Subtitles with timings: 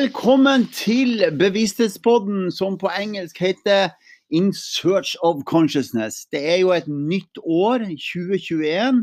[0.00, 3.90] Velkommen til Bevissthetspodden, som på engelsk heter
[4.32, 6.22] In Search of Consciousness.
[6.32, 9.02] Det er jo et nytt år, 2021,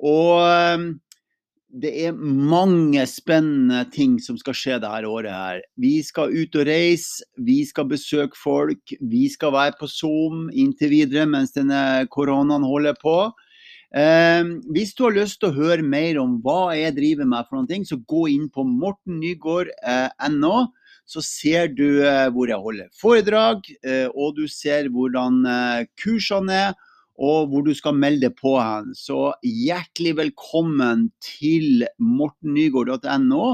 [0.00, 0.86] og um,
[1.82, 5.60] det er mange spennende ting som skal skje dette året her.
[5.76, 10.94] Vi skal ut og reise, vi skal besøke folk, vi skal være på Zoom inntil
[10.94, 13.18] videre mens denne koronaen holder på.
[13.94, 14.42] Eh,
[14.74, 17.68] hvis du har lyst til å høre mer om hva jeg driver med, for noen
[17.70, 20.56] ting, så gå inn på mortennygård.no.
[21.06, 26.58] Så ser du eh, hvor jeg holder foredrag, eh, og du ser hvordan eh, kursene
[26.70, 26.74] er,
[27.14, 28.90] og hvor du skal melde på hen.
[28.98, 33.44] Så hjertelig velkommen til mortennygård.no,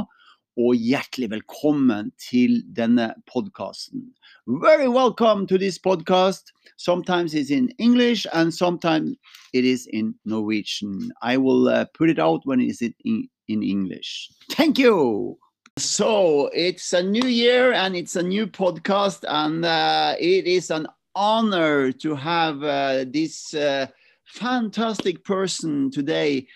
[0.60, 4.10] og hjertelig velkommen til denne podkasten.
[4.46, 6.52] Very welcome to this podcast.
[6.76, 9.16] Sometimes it's in English and sometimes
[9.54, 11.12] it is in Norwegian.
[11.22, 14.30] I will uh, put it out when it's in, in English.
[14.50, 15.38] Thank you.
[15.78, 20.86] So it's a new year and it's a new podcast, and uh, it is an
[21.14, 23.86] honor to have uh, this uh,
[24.26, 26.46] fantastic person today.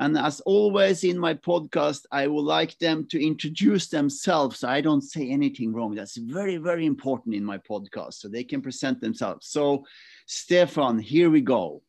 [0.00, 4.60] And as always in my podcast, I would like them to introduce themselves.
[4.60, 5.94] So I don't say anything wrong.
[5.94, 8.14] That's very, very important in my podcast.
[8.14, 9.48] So they can present themselves.
[9.48, 9.84] So,
[10.24, 11.82] Stefan, here we go.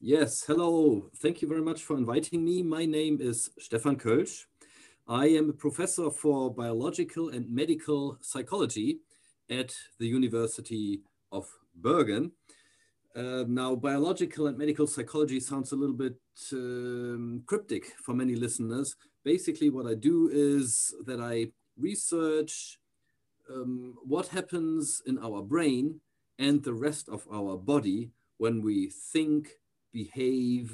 [0.00, 1.08] Yes, hello.
[1.18, 2.64] Thank you very much for inviting me.
[2.64, 4.46] My name is Stefan Koelsch.
[5.06, 8.98] I am a professor for biological and medical psychology
[9.48, 12.32] at the University of Bergen.
[13.16, 16.16] Uh, now, biological and medical psychology sounds a little bit
[16.52, 18.96] um, cryptic for many listeners.
[19.24, 22.78] Basically, what I do is that I research
[23.48, 26.00] um, what happens in our brain
[26.40, 29.48] and the rest of our body when we think,
[29.92, 30.72] behave,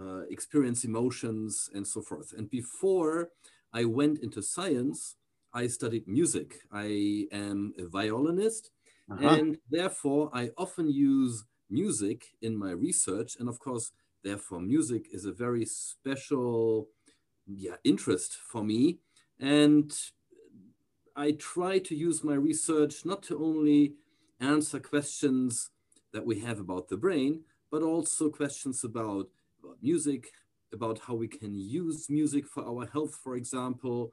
[0.00, 2.32] uh, experience emotions, and so forth.
[2.36, 3.28] And before
[3.72, 5.16] I went into science,
[5.54, 6.56] I studied music.
[6.72, 8.70] I am a violinist,
[9.10, 9.28] uh-huh.
[9.28, 13.36] and therefore I often use music in my research.
[13.38, 16.88] And of course, therefore, music is a very special
[17.46, 18.98] yeah, interest for me.
[19.40, 19.92] And
[21.16, 23.94] I try to use my research not to only
[24.40, 25.70] answer questions
[26.12, 29.28] that we have about the brain, but also questions about,
[29.62, 30.28] about music,
[30.72, 34.12] about how we can use music for our health, for example,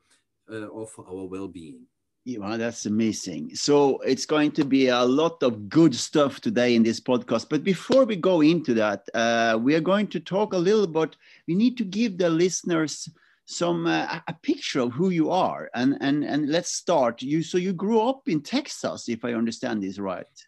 [0.52, 1.86] uh, or for our well being.
[2.29, 3.56] Yeah, that's amazing.
[3.56, 7.50] So it's going to be a lot of good stuff today in this podcast.
[7.50, 11.16] But before we go into that, uh, we are going to talk a little bit.
[11.47, 13.09] We need to give the listeners
[13.45, 17.23] some uh, a picture of who you are, and and and let's start.
[17.23, 20.46] You so you grew up in Texas, if I understand this right.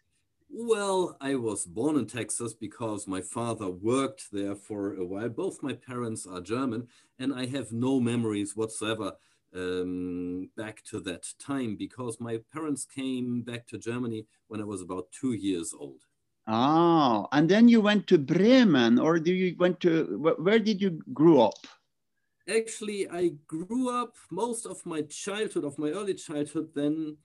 [0.48, 5.30] Well, I was born in Texas because my father worked there for a while.
[5.30, 6.86] Both my parents are German,
[7.18, 9.14] and I have no memories whatsoever
[9.54, 14.80] um, back to that time because my parents came back to Germany when I was
[14.82, 16.00] about two years old.
[16.46, 21.00] Oh, and then you went to Bremen, or do you went to where did you
[21.12, 21.54] grow up?
[22.48, 27.16] Actually, I grew up most of my childhood, of my early childhood, then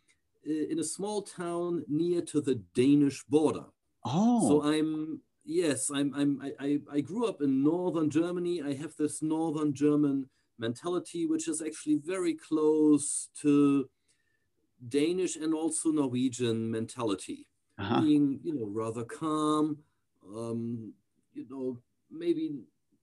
[0.43, 3.65] in a small town near to the Danish border.
[4.05, 8.61] Oh, so I'm yes, I'm I'm I I grew up in northern Germany.
[8.61, 13.89] I have this northern German mentality, which is actually very close to
[14.87, 17.47] Danish and also Norwegian mentality,
[17.77, 18.01] uh-huh.
[18.01, 19.77] being you know rather calm,
[20.35, 20.93] um,
[21.33, 21.77] you know
[22.11, 22.51] maybe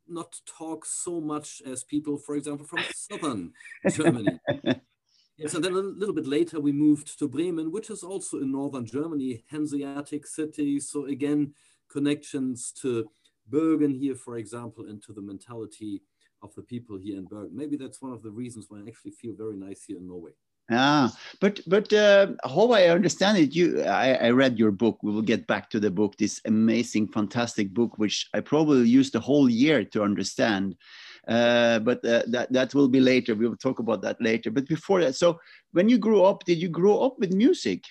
[0.06, 3.52] not talk so much as people, for example, from southern
[3.90, 4.38] Germany.
[5.36, 8.52] Yes, and then a little bit later we moved to Bremen, which is also in
[8.52, 10.78] northern Germany, Hanseatic city.
[10.78, 11.54] So again,
[11.90, 13.10] connections to
[13.48, 16.02] Bergen here, for example, and to the mentality
[16.44, 17.56] of the people here in Bergen.
[17.56, 20.32] Maybe that's one of the reasons why I actually feel very nice here in Norway.
[20.70, 24.98] Ah, but but uh, how I understand it, you I, I read your book.
[25.02, 26.16] We will get back to the book.
[26.16, 30.76] This amazing, fantastic book, which I probably used a whole year to understand.
[31.28, 33.34] Uh, but uh, that that will be later.
[33.34, 34.50] We will talk about that later.
[34.50, 35.38] But before that, so
[35.72, 37.84] when you grew up, did you grow up with music?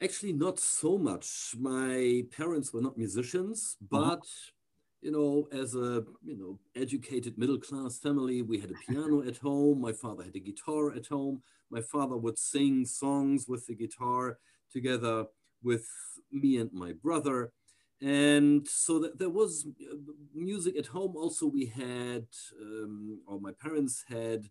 [0.00, 1.54] Actually, not so much.
[1.58, 3.98] My parents were not musicians, uh-huh.
[3.98, 4.22] but.
[4.22, 4.59] -huh
[5.02, 9.38] you know, as a you know educated middle class family, we had a piano at
[9.38, 9.80] home.
[9.80, 11.42] My father had a guitar at home.
[11.70, 14.38] My father would sing songs with the guitar
[14.72, 15.26] together
[15.62, 15.86] with
[16.32, 17.52] me and my brother,
[18.00, 19.96] and so that there was uh,
[20.34, 21.16] music at home.
[21.16, 22.26] Also, we had,
[22.60, 24.44] um, or my parents had,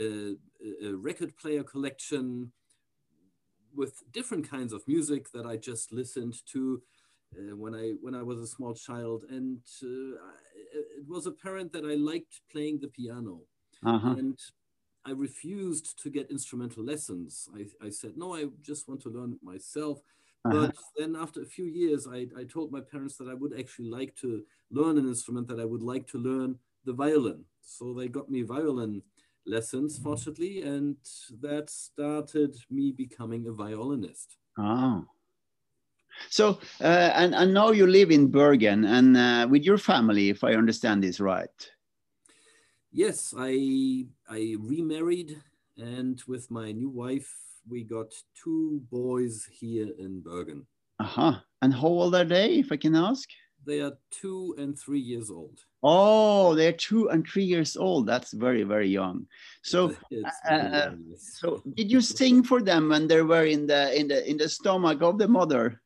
[0.00, 0.34] a,
[0.82, 2.50] a record player collection
[3.74, 6.82] with different kinds of music that I just listened to
[7.38, 10.16] uh, when I when I was a small child, and uh,
[10.74, 13.40] it was apparent that I liked playing the piano,
[13.84, 14.16] uh-huh.
[14.18, 14.38] and
[15.06, 17.48] I refused to get instrumental lessons.
[17.54, 20.00] I, I said, no, I just want to learn myself.
[20.46, 20.66] Uh-huh.
[20.66, 23.90] But then after a few years, I, I told my parents that I would actually
[23.90, 27.44] like to learn an instrument, that I would like to learn the violin.
[27.62, 29.02] So they got me violin
[29.46, 30.96] lessons, fortunately, and
[31.40, 34.36] that started me becoming a violinist.
[34.58, 35.04] Oh.
[36.30, 40.44] So, uh, and, and now you live in Bergen and uh, with your family, if
[40.44, 41.48] I understand this right.
[42.92, 45.42] Yes, I I remarried,
[45.76, 47.28] and with my new wife,
[47.68, 50.66] we got two boys here in Bergen.
[51.00, 51.34] Uh huh.
[51.60, 53.28] And how old are they, if I can ask?
[53.66, 55.58] They are two and three years old.
[55.82, 58.06] Oh, they're two and three years old.
[58.06, 59.26] That's very, very young.
[59.62, 59.96] So,
[60.48, 64.36] uh, so did you sing for them when they were in the in the in
[64.36, 65.80] the stomach of the mother?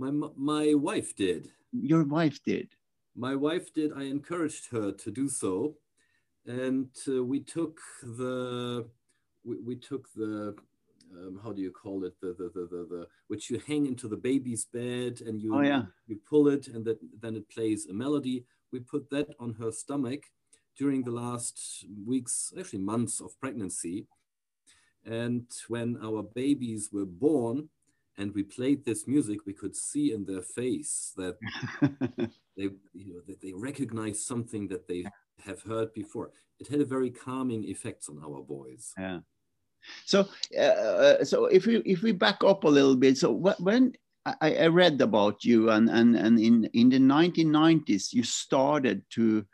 [0.00, 1.42] My my wife did.
[1.72, 2.68] Your wife did
[3.16, 3.92] my wife did.
[3.92, 5.76] I encouraged her to do so,
[6.46, 8.88] and uh, we took the
[9.44, 10.54] we, we took the
[11.12, 14.08] um, how do you call it the, the, the the the which you hang into
[14.08, 15.82] the baby's bed and you oh, yeah.
[16.06, 18.44] you pull it and that then it plays a melody.
[18.72, 20.22] We put that on her stomach
[20.78, 24.06] during the last weeks, actually months of pregnancy.
[25.04, 27.68] And when our babies were born,
[28.18, 31.36] and we played this music, we could see in their face that
[32.56, 35.04] they, you know, that they recognize something that they
[35.44, 36.30] have heard before.
[36.58, 38.92] It had a very calming effect on our boys.
[38.98, 39.20] Yeah.
[40.04, 40.28] So,
[40.58, 43.94] uh, so if we if we back up a little bit, so when
[44.26, 49.46] I, I read about you, and and and in in the 1990s, you started to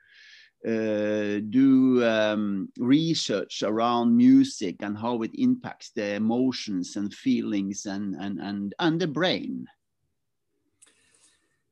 [0.67, 8.15] uh, do um, research around music and how it impacts the emotions and feelings and
[8.17, 9.67] and and, and the brain.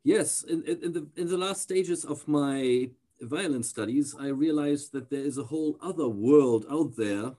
[0.04, 5.10] Yes, in, in, the in the last stages of my violin studies, I realized that
[5.10, 7.32] there is a whole other world out there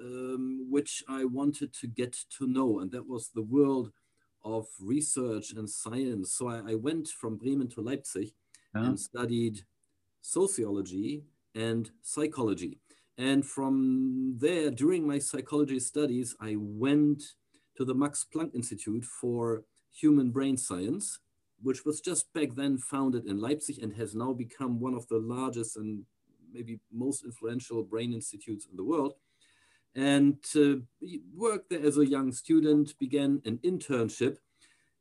[0.00, 3.92] um, which I wanted to get to know, and that was the world
[4.44, 6.32] of research and science.
[6.32, 8.32] So I, I went from Bremen to Leipzig
[8.74, 8.86] yeah.
[8.86, 9.62] and studied
[10.24, 11.22] sociology
[11.54, 12.78] and psychology.
[13.18, 17.22] And from there, during my psychology studies, I went
[17.76, 19.64] to the Max Planck Institute for
[20.00, 21.20] Human Brain Science,
[21.62, 25.18] which was just back then founded in Leipzig and has now become one of the
[25.18, 26.04] largest and
[26.52, 29.14] maybe most influential brain institutes in the world.
[29.94, 30.76] And uh,
[31.36, 34.38] worked there as a young student, began an internship.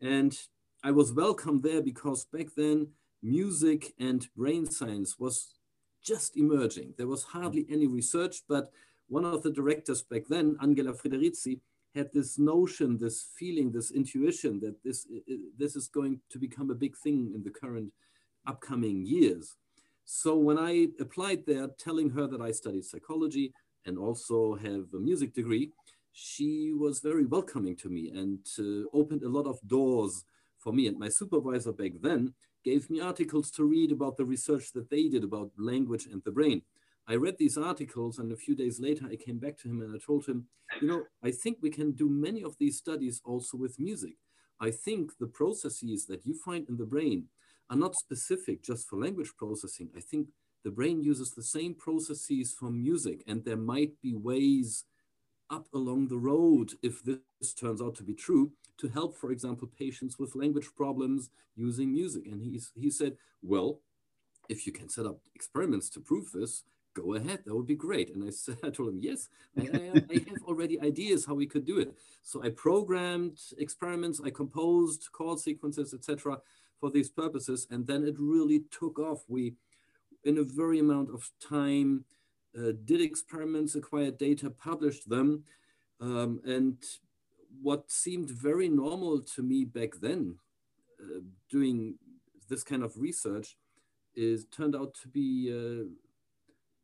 [0.01, 0.37] And
[0.83, 2.89] I was welcomed there because back then
[3.23, 5.55] music and brain science was
[6.03, 6.93] just emerging.
[6.97, 8.71] There was hardly any research, but
[9.07, 11.61] one of the directors back then, Angela Friederici,
[11.95, 15.07] had this notion, this feeling, this intuition that this,
[15.57, 17.91] this is going to become a big thing in the current
[18.47, 19.55] upcoming years.
[20.05, 23.53] So when I applied there, telling her that I studied psychology
[23.85, 25.71] and also have a music degree,
[26.11, 30.25] she was very welcoming to me and uh, opened a lot of doors
[30.57, 30.87] for me.
[30.87, 32.33] And my supervisor back then
[32.63, 36.31] gave me articles to read about the research that they did about language and the
[36.31, 36.61] brain.
[37.07, 39.93] I read these articles, and a few days later, I came back to him and
[39.93, 40.47] I told him,
[40.81, 44.15] You know, I think we can do many of these studies also with music.
[44.59, 47.25] I think the processes that you find in the brain
[47.69, 49.89] are not specific just for language processing.
[49.97, 50.29] I think
[50.63, 54.85] the brain uses the same processes for music, and there might be ways
[55.53, 59.67] up along the road, if this turns out to be true, to help, for example,
[59.67, 62.25] patients with language problems using music.
[62.25, 63.79] And he's, he said, well,
[64.49, 68.13] if you can set up experiments to prove this, go ahead, that would be great.
[68.13, 71.65] And I said, I told him, yes, I, I, have already ideas how we could
[71.65, 71.93] do it.
[72.23, 76.39] So I programmed experiments, I composed chord sequences, etc.,
[76.79, 79.23] for these purposes, and then it really took off.
[79.29, 79.53] We,
[80.25, 82.03] in a very amount of time,
[82.85, 85.43] did experiments, acquired data, published them,
[85.99, 86.77] um, and
[87.61, 90.35] what seemed very normal to me back then,
[91.01, 91.19] uh,
[91.49, 91.95] doing
[92.49, 93.55] this kind of research,
[94.15, 95.85] is turned out to be uh,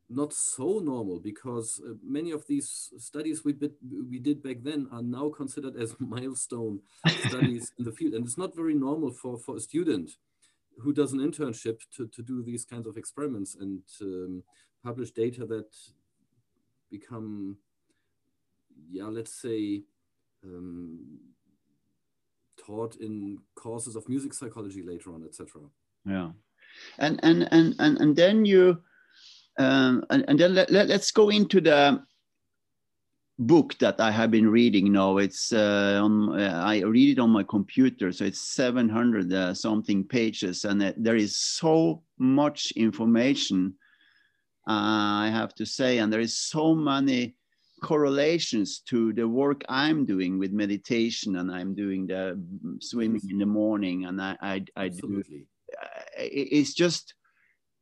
[0.08, 3.72] not so normal because uh, many of these studies we, bit,
[4.10, 6.80] we did back then are now considered as milestone
[7.28, 8.14] studies in the field.
[8.14, 10.10] And it's not very normal for, for a student
[10.78, 14.42] who does an internship to, to do these kinds of experiments and um,
[14.82, 15.74] publish data that
[16.90, 17.56] become,
[18.90, 19.82] yeah, let's say,
[20.44, 21.18] um,
[22.58, 25.62] taught in courses of music psychology later on, etc.
[26.04, 26.30] Yeah,
[26.98, 28.80] and and and and and then you,
[29.58, 32.02] um, and, and then let, let, us go into the
[33.38, 35.18] book that I have been reading now.
[35.18, 40.04] It's uh, on uh, I read it on my computer, so it's 700 uh, something
[40.04, 43.74] pages, and it, there is so much information
[44.70, 45.98] uh, I have to say.
[45.98, 47.34] And there is so many
[47.82, 52.40] correlations to the work I'm doing with meditation, and I'm doing the
[52.80, 55.22] swimming in the morning, and I I, I do.
[55.82, 55.86] Uh,
[56.16, 57.14] it's just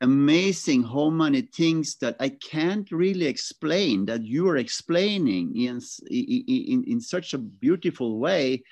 [0.01, 6.85] amazing how many things that I can't really explain that you are explaining in, in,
[6.87, 8.63] in such a beautiful way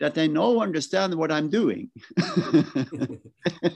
[0.00, 1.90] that I now understand what I'm doing.
[2.16, 3.20] that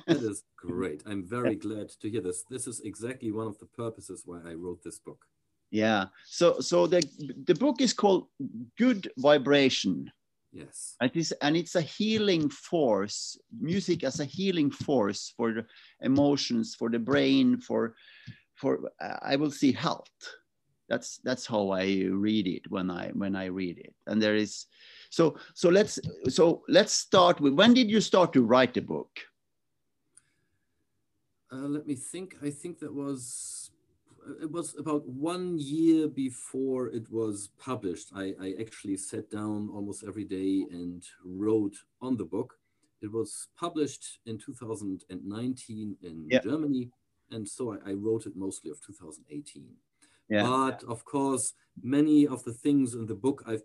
[0.08, 1.02] is great.
[1.06, 2.44] I'm very glad to hear this.
[2.50, 5.24] This is exactly one of the purposes why I wrote this book.
[5.70, 6.06] Yeah.
[6.24, 7.02] So so the
[7.46, 8.28] the book is called
[8.78, 10.10] Good Vibration.
[10.54, 10.94] Yes.
[11.00, 15.66] And It is, and it's a healing force, music as a healing force for the
[16.00, 17.96] emotions, for the brain, for,
[18.54, 20.14] for uh, I will see health.
[20.88, 23.94] That's that's how I read it when I when I read it.
[24.06, 24.66] And there is,
[25.14, 29.10] so so let's so let's start with when did you start to write the book?
[31.52, 32.34] Uh, let me think.
[32.42, 33.70] I think that was
[34.42, 38.08] it was about one year before it was published.
[38.14, 42.54] I, I, actually sat down almost every day and wrote on the book.
[43.02, 46.40] It was published in 2019 in yeah.
[46.40, 46.90] Germany,
[47.30, 49.66] and so I, I, wrote it mostly of 2018.
[50.30, 50.42] Yeah.
[50.42, 51.52] But of course,
[51.82, 53.62] many of the things in the book I've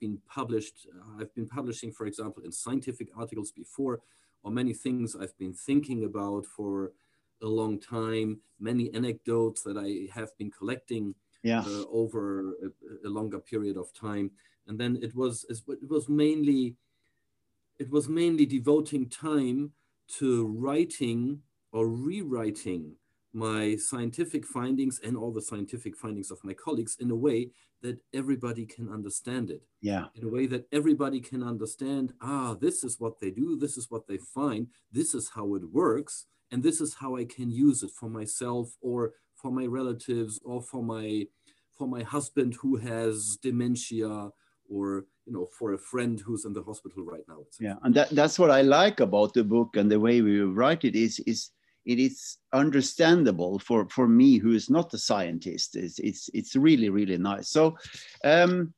[0.00, 4.00] been published, uh, I've been publishing, for example, in scientific articles before,
[4.42, 6.92] or many things I've been thinking about for
[7.42, 11.60] a long time, many anecdotes that I have been collecting yeah.
[11.60, 14.30] uh, over a, a, longer period of time.
[14.66, 16.76] And then it was it was mainly
[17.78, 19.72] it was mainly devoting time
[20.18, 22.96] to writing or rewriting
[23.36, 27.50] my scientific findings and all the scientific findings of my colleagues in a way
[27.82, 29.62] that everybody can understand it.
[29.82, 30.06] Yeah.
[30.14, 33.90] In a way that everybody can understand, ah, this is what they do, this is
[33.90, 37.82] what they find, this is how it works and this is how I can use
[37.82, 41.26] it for myself or for my relatives or for my
[41.76, 44.30] for my husband who has dementia
[44.70, 48.08] or you know for a friend who's in the hospital right now yeah and that,
[48.10, 51.50] that's what i like about the book and the way we write it is is
[51.86, 56.90] it is understandable for for me who is not a scientist it's it's, it's really
[56.90, 57.48] really nice.
[57.48, 57.76] So
[58.24, 58.74] um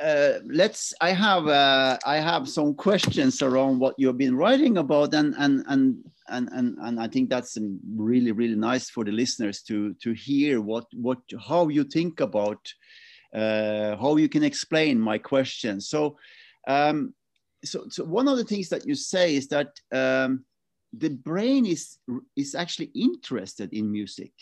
[0.00, 5.12] uh, let's i have uh, i have some questions around what you've been writing about
[5.14, 5.96] and and and
[6.28, 7.58] and and, and i think that's
[7.96, 12.60] really really nice for the listeners to to hear what what how you think about
[13.34, 16.16] uh, how you can explain my questions so
[16.68, 17.12] um
[17.64, 20.44] so so one of the things that you say is that um
[20.92, 21.98] the brain is
[22.36, 24.32] is actually interested in music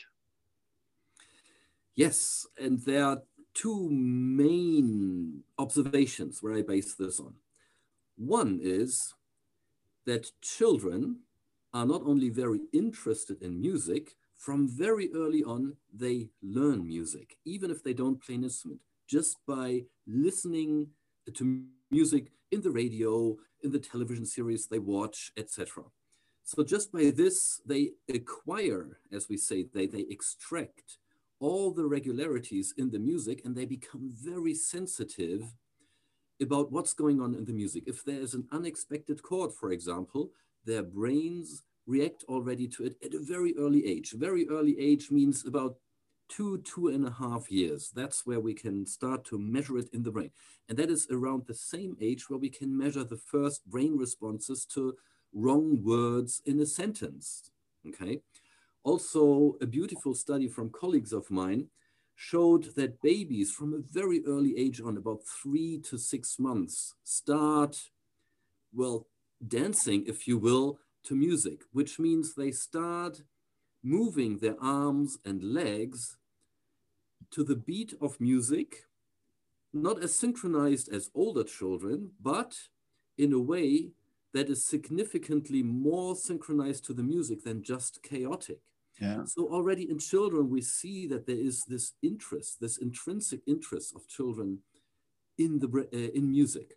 [1.95, 3.23] yes and there are
[3.59, 7.35] two main observations where I base this on.
[8.17, 9.14] One is
[10.07, 11.21] that children
[11.75, 17.69] are not only very interested in music, from very early on, they learn music, even
[17.73, 20.87] if they don't play an instrument, just by listening
[21.35, 25.83] to music in the radio, in the television series they watch, etc.
[26.49, 30.97] So just by this, they acquire, as we say, they, they extract
[31.40, 35.43] all the regularities in the music and they become very sensitive
[36.40, 37.85] about what's going on in the music.
[37.87, 40.31] If there is an unexpected chord, for example,
[40.64, 44.12] their brains react already to it at a very early age.
[44.12, 45.76] Very early age means about
[46.31, 47.93] two, two and a half years.
[47.95, 50.31] That's where we can start to measure it in the brain.
[50.67, 54.64] And that is around the same age where we can measure the first brain responses
[54.73, 54.97] to
[55.32, 57.50] wrong words in a sentence,
[57.87, 58.20] okay?
[58.85, 61.66] Also, a beautiful study from colleagues of mine
[62.14, 67.90] showed that babies from a very early age on, about three to six months, start,
[68.73, 69.06] well,
[69.47, 73.23] dancing, if you will, to music, which means they start
[73.85, 76.16] moving their arms and legs
[77.30, 78.87] to the beat of music,
[79.73, 82.56] not as synchronized as older children, but
[83.16, 83.90] in a way
[84.35, 88.61] that is significantly more synchronized to the music than just chaotic.
[89.00, 89.25] Yeah.
[89.25, 94.08] So already in children, we see that there is this interest, this intrinsic interest of
[94.08, 94.58] children
[95.38, 96.75] in the uh, in music.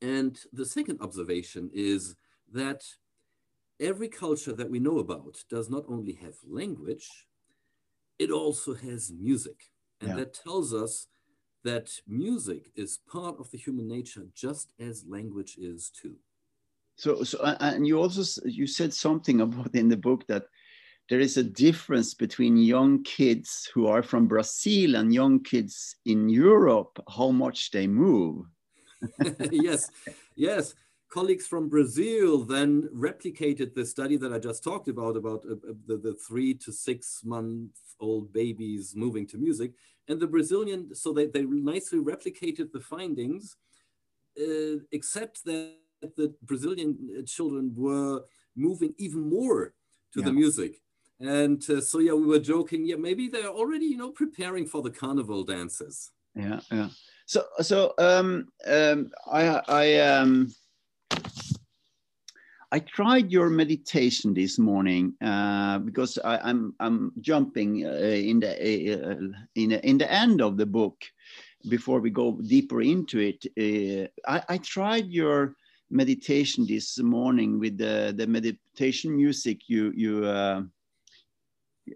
[0.00, 2.16] And the second observation is
[2.52, 2.82] that
[3.80, 7.26] every culture that we know about does not only have language,
[8.18, 9.70] it also has music.
[10.00, 10.16] And yeah.
[10.16, 11.06] that tells us
[11.64, 16.16] that music is part of the human nature just as language is too.
[16.96, 20.44] So, so and you also you said something about in the book that
[21.08, 26.28] there is a difference between young kids who are from Brazil and young kids in
[26.28, 28.46] Europe, how much they move.
[29.50, 29.90] yes,
[30.36, 30.74] yes,
[31.12, 35.74] colleagues from Brazil then replicated the study that I just talked about, about uh, uh,
[35.86, 39.72] the, the three to six month old babies moving to music.
[40.08, 43.56] And the Brazilian, so they, they nicely replicated the findings,
[44.40, 45.74] uh, except that
[46.16, 48.22] the Brazilian uh, children were
[48.56, 49.74] moving even more
[50.12, 50.26] to yeah.
[50.26, 50.80] the music.
[51.20, 54.82] And uh, so, yeah, we were joking, yeah, maybe they're already, you know, preparing for
[54.82, 56.10] the carnival dances.
[56.34, 56.88] Yeah, yeah.
[57.26, 60.52] So, so um, um, I, I, um,
[62.72, 68.40] I tried your meditation this morning uh, because I, am I'm, I'm jumping uh, in
[68.40, 68.52] the
[68.94, 71.04] uh, in in the end of the book.
[71.68, 75.54] Before we go deeper into it, uh, I, I, tried your
[75.92, 80.24] meditation this morning with the the meditation music you you.
[80.24, 80.62] Uh,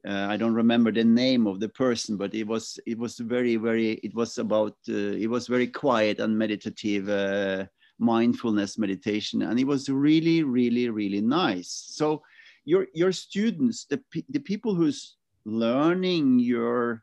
[0.05, 3.57] uh, I don't remember the name of the person, but it was it was very
[3.57, 7.09] very it was about it was very quiet and meditative
[7.99, 12.23] mindfulness meditation and it was really really really nice so
[12.65, 17.03] your your students the, the people who's learning your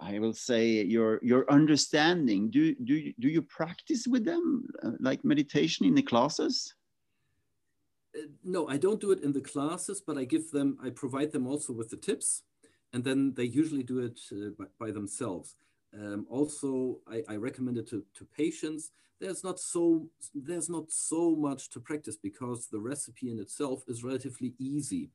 [0.00, 2.50] i will say your your understanding.
[2.50, 6.74] Do do you, do you practice with them uh, like meditation in the classes?
[8.16, 11.30] Uh, no i don't do it in the classes but i give them i provide
[11.32, 12.42] them also with the tips
[12.92, 15.56] and then they usually do it uh, by, by, themselves.
[15.94, 18.90] Um, also I, I recommend it to, to patients.
[19.20, 24.04] There's not so there's not so much to practice because the recipe in itself is
[24.04, 25.10] relatively easy.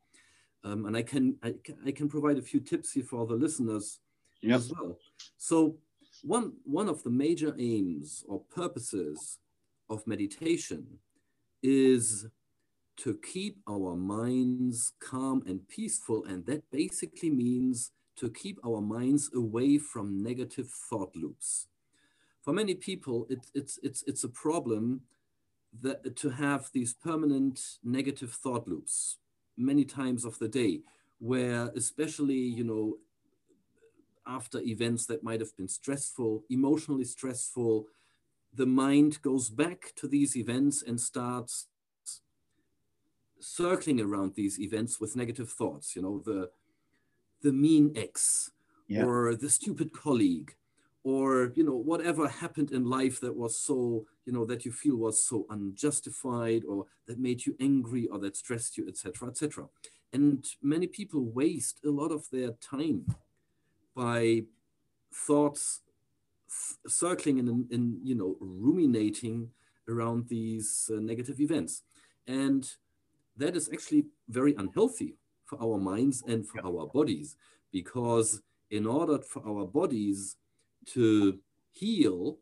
[0.64, 3.34] Um, and I can, I can I can provide a few tips here for the
[3.34, 4.00] listeners
[4.42, 4.58] yep.
[4.58, 4.98] as well.
[5.38, 5.76] So
[6.24, 9.40] one one of the major aims or purposes
[9.90, 10.86] of meditation
[11.64, 12.28] is
[12.98, 19.32] to keep our minds calm and peaceful, and that basically means to keep our minds
[19.34, 21.68] away from negative thought loops
[22.42, 25.02] for many people, it, it's, it's, it's a problem
[25.82, 29.18] that, to have these permanent negative thought loops
[29.58, 30.82] many times of the day,
[31.20, 32.98] where especially, you know,
[34.28, 37.88] after events that might have been stressful, emotionally stressful,
[38.54, 41.68] the mind goes back to these events and starts
[43.40, 46.50] circling around these events with negative thoughts, you know, the,
[47.42, 48.52] the mean ex
[48.88, 49.04] yeah.
[49.04, 50.56] or the stupid colleague
[51.04, 54.96] or you know whatever happened in life that was so you know that you feel
[54.96, 59.66] was so unjustified or that made you angry or that stressed you etc etc
[60.14, 63.06] and many people waste a lot of their time
[63.96, 64.44] by
[65.14, 65.82] thoughts
[66.88, 69.50] circling and in, in, you know ruminating
[69.88, 71.84] around these uh, negative events.
[72.28, 72.70] And
[73.38, 77.36] that is actually very unhealthy for our minds and for our bodies
[77.72, 80.38] because in order for our bodies
[80.86, 81.40] to
[81.72, 82.38] heal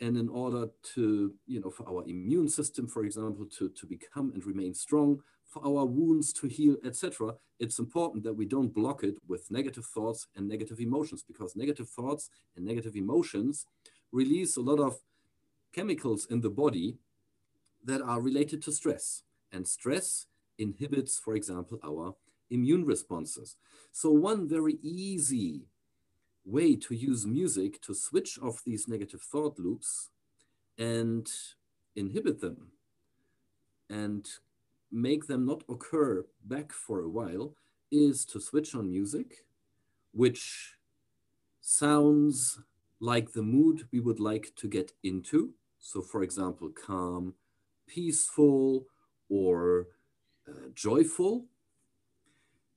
[0.00, 4.30] and in order to, you know, for our immune system, for example, to, to become
[4.32, 9.02] and remain strong, for our wounds to heal, etc., it's important that we don't block
[9.02, 13.66] it with negative thoughts and negative emotions because negative thoughts and negative emotions
[14.12, 14.98] release a lot of
[15.72, 16.98] chemicals in the body
[17.84, 19.22] that are related to stress.
[19.50, 20.26] And stress
[20.58, 22.14] inhibits, for example, our
[22.50, 23.56] immune responses.
[23.90, 25.62] So one very easy
[26.44, 30.10] way to use music to switch off these negative thought loops
[30.78, 31.28] and
[31.96, 32.68] inhibit them
[33.90, 34.28] and
[34.90, 37.54] make them not occur back for a while
[37.90, 39.44] is to switch on music,
[40.12, 40.74] which
[41.60, 42.60] sounds
[43.00, 45.54] like the mood we would like to get into.
[45.78, 47.34] So, for example, calm,
[47.86, 48.86] peaceful,
[49.28, 49.88] or
[50.48, 51.46] uh, joyful,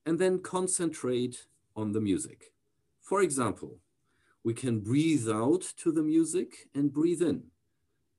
[0.06, 2.54] and then concentrate on the music.
[3.02, 3.80] For example,
[4.44, 7.44] we can breathe out to the music and breathe in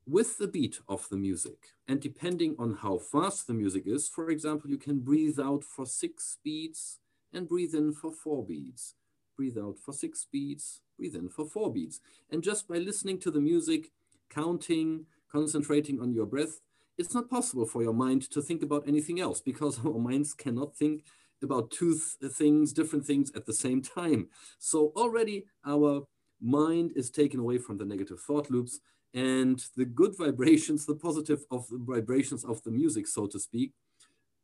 [0.07, 1.75] with the beat of the music.
[1.87, 5.87] And depending on how fast the music is, for example, you can breathe out for
[5.87, 6.99] six beats
[7.33, 8.95] and breathe in for four beats.
[9.37, 12.01] Breathe out for six beats, breathe in for four beats.
[12.31, 13.91] And just by listening to the music,
[14.29, 16.61] counting, concentrating on your breath,
[16.99, 20.77] it's not possible for your mind to think about anything else because our minds cannot
[20.77, 21.05] think
[21.43, 24.29] about two th things, different things at the same time.
[24.59, 26.07] So already our
[26.41, 28.81] mind is taken away from the negative thought loops
[29.15, 33.73] and the good vibrations, the positive of the vibrations of the music, so to speak,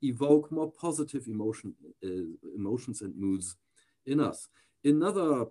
[0.03, 2.09] evoke more positive emotion, uh,
[2.55, 3.57] emotions and moods
[4.07, 4.49] in us.
[4.85, 5.47] Another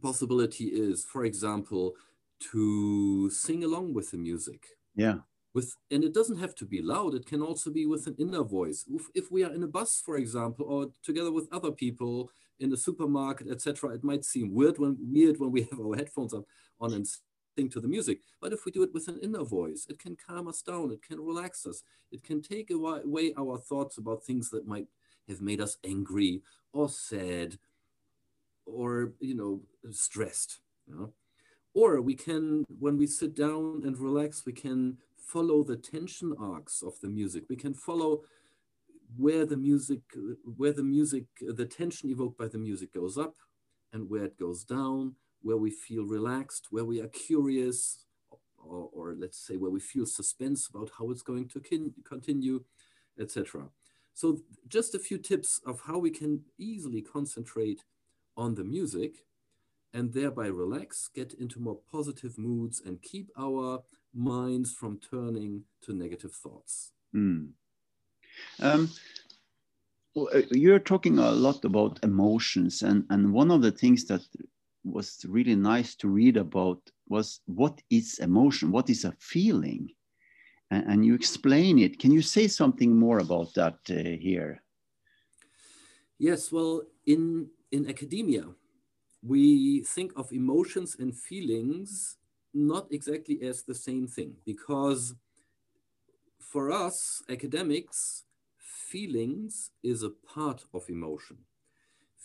[0.00, 1.94] possibility is, for example,
[2.52, 4.64] to sing along with the music.
[4.94, 5.18] Yeah
[5.54, 8.42] with and it doesn't have to be loud it can also be with an inner
[8.42, 12.30] voice if, if we are in a bus for example or together with other people
[12.60, 16.34] in a supermarket etc it might seem weird when weird when we have our headphones
[16.34, 16.44] on,
[16.80, 17.06] on and
[17.66, 18.20] to the music.
[18.40, 21.02] But if we do it with an inner voice, it can calm us down, it
[21.02, 24.86] can relax us, it can take away our thoughts about things that might
[25.28, 26.42] have made us angry
[26.72, 27.58] or sad
[28.64, 30.60] or you know stressed.
[30.86, 31.12] You know?
[31.74, 36.82] Or we can, when we sit down and relax, we can follow the tension arcs
[36.82, 37.44] of the music.
[37.48, 38.22] We can follow
[39.16, 40.00] where the music,
[40.56, 43.36] where the music, the tension evoked by the music goes up
[43.92, 48.04] and where it goes down, where we feel relaxed, where we are curious,
[48.56, 51.60] or, or let's say where we feel suspense about how it's going to
[52.04, 52.62] continue,
[53.18, 53.68] etc.
[54.14, 57.84] So just a few tips of how we can easily concentrate
[58.36, 59.24] on the music
[59.94, 63.82] and thereby relax, get into more positive moods and keep our
[64.14, 66.92] minds from turning to negative thoughts.
[67.14, 67.50] Mm.
[68.60, 68.90] Um,
[70.14, 74.22] well, uh, you're talking a lot about emotions, and, and one of the things that
[74.84, 78.70] was really nice to read about was what is emotion?
[78.70, 79.88] What is a feeling?
[80.70, 81.98] And, and you explain it.
[81.98, 84.62] Can you say something more about that uh, here?
[86.18, 88.44] Yes, well, in, in academia,
[89.22, 92.16] we think of emotions and feelings
[92.54, 95.14] not exactly as the same thing because
[96.40, 98.24] for us academics,
[98.58, 101.36] feelings is a part of emotion.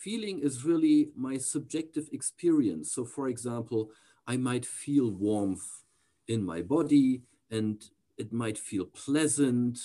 [0.03, 2.91] Feeling is really my subjective experience.
[2.91, 3.89] So, for example,
[4.27, 5.85] I might feel warmth
[6.27, 7.81] in my body and
[8.17, 9.79] it might feel pleasant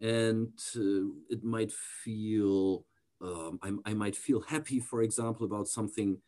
[0.00, 2.86] and uh, it might feel,
[3.20, 6.18] um, I, I might feel happy, for example, about something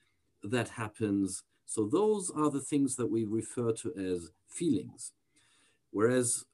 [0.42, 1.44] that happens.
[1.66, 5.12] So those are the things that we refer to as feelings.
[5.92, 6.46] Whereas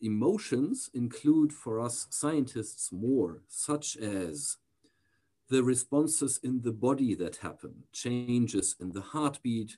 [0.00, 4.56] emotions include for us scientists more, such as
[5.50, 9.76] the responses in the body that happen, changes in the heartbeat,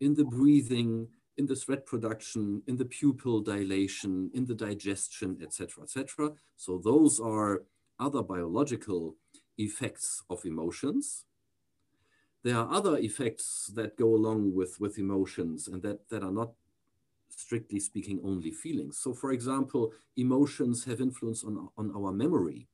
[0.00, 5.82] in the breathing, in the sweat production, in the pupil dilation, in the digestion, etc.,
[5.82, 6.30] etc.
[6.56, 7.64] So those are
[7.98, 9.16] other biological
[9.58, 11.24] effects of emotions
[12.44, 16.52] there are other effects that go along with, with emotions and that, that are not
[17.30, 18.98] strictly speaking only feelings.
[18.98, 22.68] So for example, emotions have influence on, on our memory.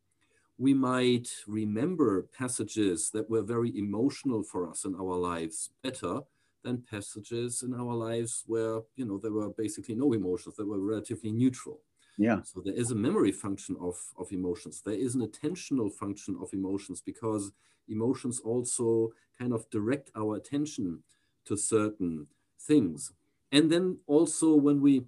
[0.60, 6.20] We might remember passages that were very emotional for us in our lives better
[6.62, 10.78] than passages in our lives where, you know, there were basically no emotions, that were
[10.78, 11.80] relatively neutral.
[12.18, 12.42] Yeah.
[12.42, 14.82] So there is a memory function of, of emotions.
[14.82, 17.52] There is an attentional function of emotions because
[17.88, 21.02] emotions also kind of direct our attention
[21.46, 22.26] to certain
[22.60, 23.14] things.
[23.50, 25.06] And then also when we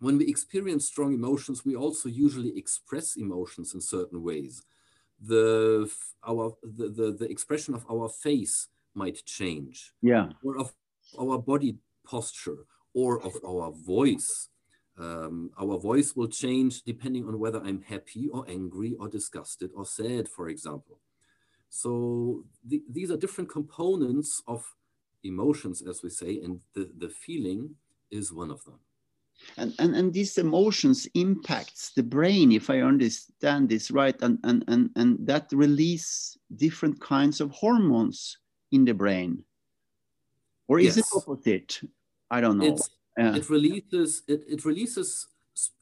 [0.00, 4.62] when we experience strong emotions, we also usually express emotions in certain ways.
[5.20, 5.90] The
[6.26, 9.92] our the, the, the expression of our face might change.
[10.02, 10.30] Yeah.
[10.42, 10.74] Or of
[11.18, 14.48] our body posture or of our voice.
[14.96, 19.84] Um, our voice will change depending on whether I'm happy or angry or disgusted or
[19.84, 21.00] sad, for example.
[21.68, 24.64] So the, these are different components of
[25.24, 27.74] emotions, as we say, and the, the feeling
[28.12, 28.78] is one of them.
[29.56, 34.64] And, and, and these emotions impacts the brain, if I understand this right, and, and,
[34.68, 38.38] and, and that release different kinds of hormones
[38.72, 39.44] in the brain.
[40.68, 40.98] Or is yes.
[40.98, 41.80] it opposite?
[42.30, 42.76] I don't know.
[43.16, 45.28] It releases it, it releases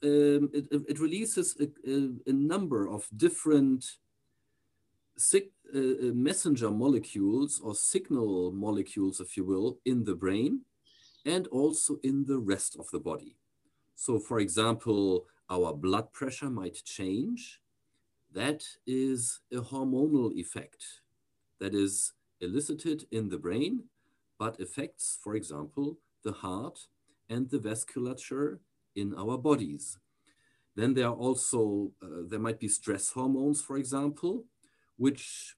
[0.03, 3.85] um, it, it releases a, a, a number of different
[5.17, 10.61] sig uh, uh, messenger molecules or signal molecules, if you will, in the brain
[11.25, 13.35] and also in the rest of the body.
[13.95, 17.61] So, for example, our blood pressure might change.
[18.31, 21.01] That is a hormonal effect
[21.59, 23.83] that is elicited in the brain,
[24.39, 26.87] but affects, for example, the heart
[27.29, 28.59] and the vasculature
[28.95, 29.99] in our bodies.
[30.75, 34.45] Then there are also, uh, there might be stress hormones, for example,
[34.97, 35.55] which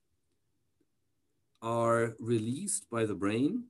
[1.61, 3.63] are released by the brain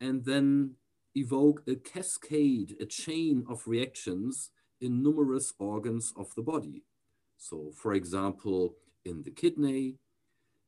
[0.00, 0.74] and then
[1.14, 6.84] evoke a cascade, a chain of reactions in numerous organs of the body.
[7.36, 9.96] So, for example, in the kidney,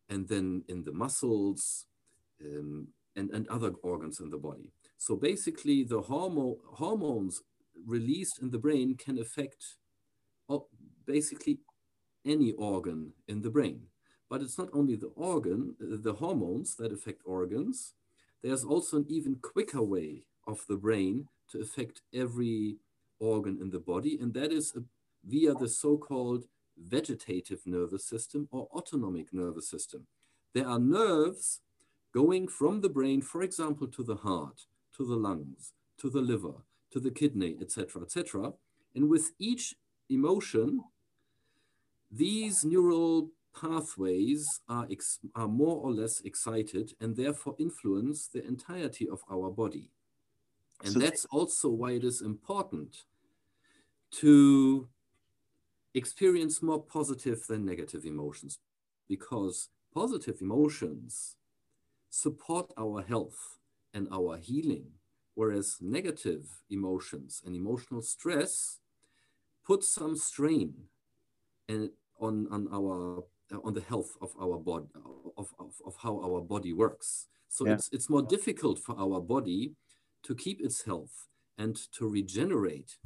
[0.08, 1.86] and then in the muscles,
[2.44, 4.72] um, and, and other organs in the body.
[4.96, 7.42] So basically, the hormo hormones
[7.86, 9.76] released in the brain can affect
[11.06, 11.58] basically
[12.24, 13.82] any organ in the brain.
[14.28, 17.94] But it's not only the organ, the hormones that affect organs,
[18.42, 22.76] there's also an even quicker way of the brain to affect every
[23.18, 24.80] organ in the body, and that is uh,
[25.24, 26.44] via the so-called
[26.78, 30.06] vegetative nervous system or autonomic nervous system.
[30.54, 31.60] There are nerves
[32.12, 36.64] going from the brain, for example, to the heart, to the lungs, to the liver,
[36.90, 38.52] to the kidney, etc., etc.
[38.94, 39.74] And with each
[40.08, 40.82] emotion,
[42.10, 44.88] these neural pathways are,
[45.34, 49.90] are more or less excited and therefore influence the entirety of our body.
[50.84, 53.04] And so that's also why it is important
[54.12, 54.88] to
[55.94, 58.58] experience more positive than negative emotions,
[59.08, 61.36] because positive emotions
[62.08, 63.58] support our health
[63.92, 64.86] and our healing,
[65.34, 68.78] whereas negative emotions and emotional stress
[69.64, 70.74] put some strain
[71.68, 73.24] and on, on our
[73.64, 74.86] on the health of our body
[75.36, 77.72] of, of, of how our body works so yeah.
[77.72, 79.72] it's it's more difficult for our body
[80.22, 81.28] to keep its health
[81.58, 82.96] and to regenerate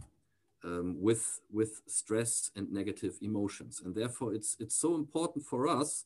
[0.65, 6.05] um, with with stress and negative emotions and therefore it's it's so important for us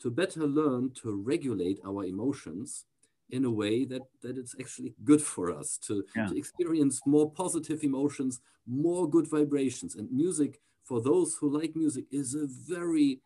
[0.00, 2.84] to better learn to regulate our emotions
[3.30, 6.26] in a way that that it's actually good for us to, yeah.
[6.26, 12.04] to experience more positive emotions more good vibrations and music for those who like music
[12.10, 13.20] is a very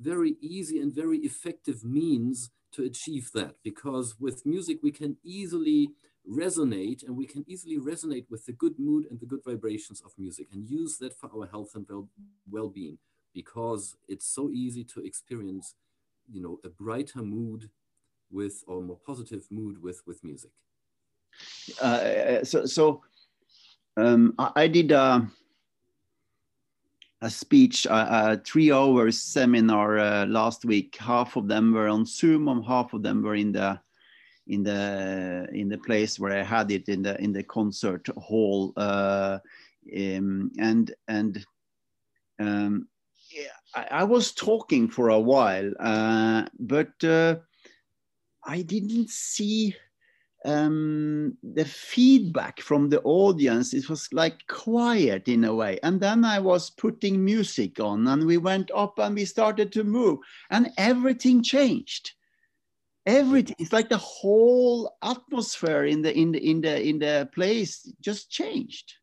[0.00, 5.90] very easy and very effective means to achieve that because with music we can easily
[6.28, 10.12] resonate and we can easily resonate with the good mood and the good vibrations of
[10.18, 11.86] music and use that for our health and
[12.50, 12.98] well, being
[13.34, 15.74] because it's so easy to experience
[16.30, 17.70] you know a brighter mood
[18.30, 20.50] with or more positive mood with with music
[21.80, 23.02] uh, so so
[23.96, 25.20] um, I, I, did uh,
[27.20, 30.96] a speech, a, a three hours seminar uh, last week.
[30.96, 33.80] Half of them were on Zoom, and half of them were in the
[34.48, 38.72] in the in the place where I had it in the in the concert hall.
[38.76, 39.38] Uh,
[39.96, 41.44] um, and and
[42.40, 42.88] um,
[43.30, 47.36] yeah, I, I, was talking for a while, uh, but uh,
[48.44, 49.74] I didn't see
[50.44, 56.24] um, the feedback from the audience it was like quiet in a way and then
[56.24, 60.18] i was putting music on and we went up and we started to move
[60.50, 62.12] and everything changed
[63.08, 67.90] everything it's like the whole atmosphere in the in the in the in the place
[68.00, 68.94] just changed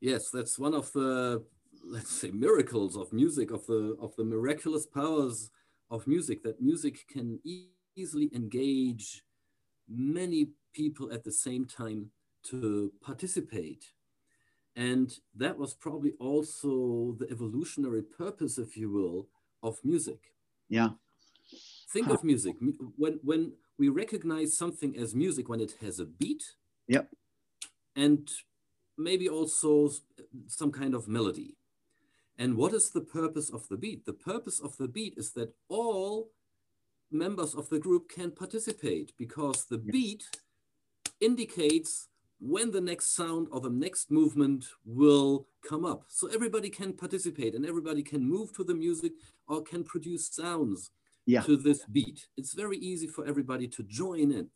[0.00, 1.42] yes that's one of the
[1.84, 5.50] let's say miracles of music of the of the miraculous powers
[5.90, 9.22] of music that music can e easily engage
[9.88, 12.10] many people at the same time
[12.44, 13.84] to participate.
[14.76, 19.28] And that was probably also the evolutionary purpose, if you will,
[19.62, 20.18] of music.
[20.68, 20.90] Yeah.
[21.96, 22.56] Think of music.
[22.96, 26.44] When, when we recognize something as music, when it has a beat.
[26.86, 27.04] Yeah.
[27.94, 28.30] And
[28.98, 29.90] maybe also
[30.46, 31.56] some kind of melody.
[32.38, 34.04] And what is the purpose of the beat?
[34.04, 36.28] The purpose of the beat is that all
[37.10, 40.24] members of the group can participate because the beat
[41.22, 42.08] indicates
[42.40, 46.04] when the next sound or the next movement will come up.
[46.08, 49.12] So everybody can participate and everybody can move to the music
[49.48, 50.90] or can produce sounds
[51.26, 51.42] yeah.
[51.42, 52.28] to this beat.
[52.36, 54.48] It's very easy for everybody to join in.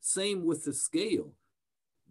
[0.00, 1.32] Same with the scale.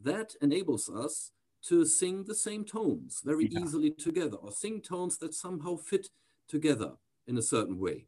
[0.03, 1.31] That enables us
[1.63, 3.59] to sing the same tones very yeah.
[3.59, 6.07] easily together or sing tones that somehow fit
[6.47, 6.93] together
[7.25, 8.05] in a certain way.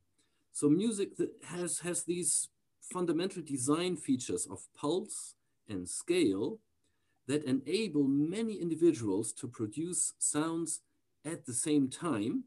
[0.51, 2.49] So music that has, has these
[2.81, 5.35] fundamental design features of pulse
[5.67, 6.59] and scale
[7.27, 10.81] that enable many individuals to produce sounds
[11.25, 12.43] at the same time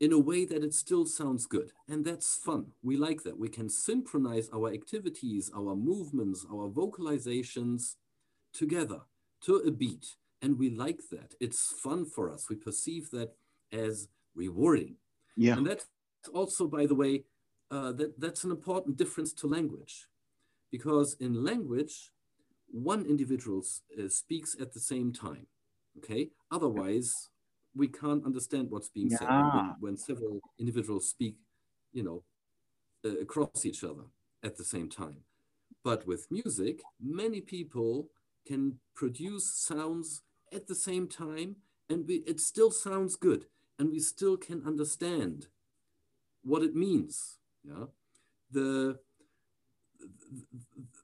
[0.00, 1.72] in a way that it still sounds good.
[1.88, 2.66] And that's fun.
[2.82, 3.38] We like that.
[3.38, 7.96] We can synchronize our activities, our movements, our vocalizations
[8.52, 9.00] together
[9.42, 10.16] to a beat.
[10.40, 11.34] And we like that.
[11.40, 12.48] It's fun for us.
[12.48, 13.34] We perceive that
[13.72, 14.94] as rewarding.
[15.36, 15.56] Yeah.
[15.56, 15.86] And that's
[16.32, 17.24] also, by the way,
[17.70, 20.06] uh, that, that's an important difference to language.
[20.70, 22.12] Because in language,
[22.70, 23.64] one individual
[23.98, 25.46] uh, speaks at the same time,
[25.96, 26.30] okay?
[26.50, 27.30] Otherwise,
[27.78, 29.18] we can't understand what's being yeah.
[29.18, 31.36] said when, when, several individuals speak,
[31.92, 32.22] you know,
[33.04, 34.02] uh, across each other
[34.42, 35.18] at the same time.
[35.84, 38.08] But with music, many people
[38.46, 41.56] can produce sounds at the same time
[41.88, 43.46] and we, it still sounds good
[43.78, 45.46] and we still can understand
[46.42, 47.38] what it means.
[47.64, 47.86] Yeah,
[48.50, 48.98] the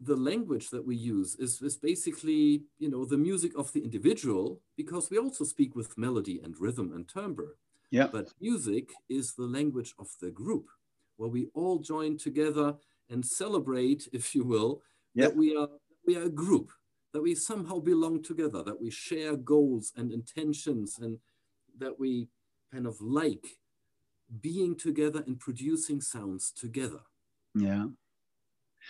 [0.00, 4.60] the language that we use is, is basically you know the music of the individual
[4.76, 7.56] because we also speak with melody and rhythm and timbre.
[7.90, 8.08] Yeah.
[8.10, 10.66] But music is the language of the group
[11.16, 12.74] where we all join together
[13.08, 14.82] and celebrate, if you will,
[15.14, 15.26] yeah.
[15.26, 15.68] that we are
[16.06, 16.70] we are a group,
[17.12, 21.18] that we somehow belong together, that we share goals and intentions and
[21.78, 22.28] that we
[22.72, 23.46] kind of like
[24.40, 27.00] being together and producing sounds together.
[27.54, 27.86] Yeah.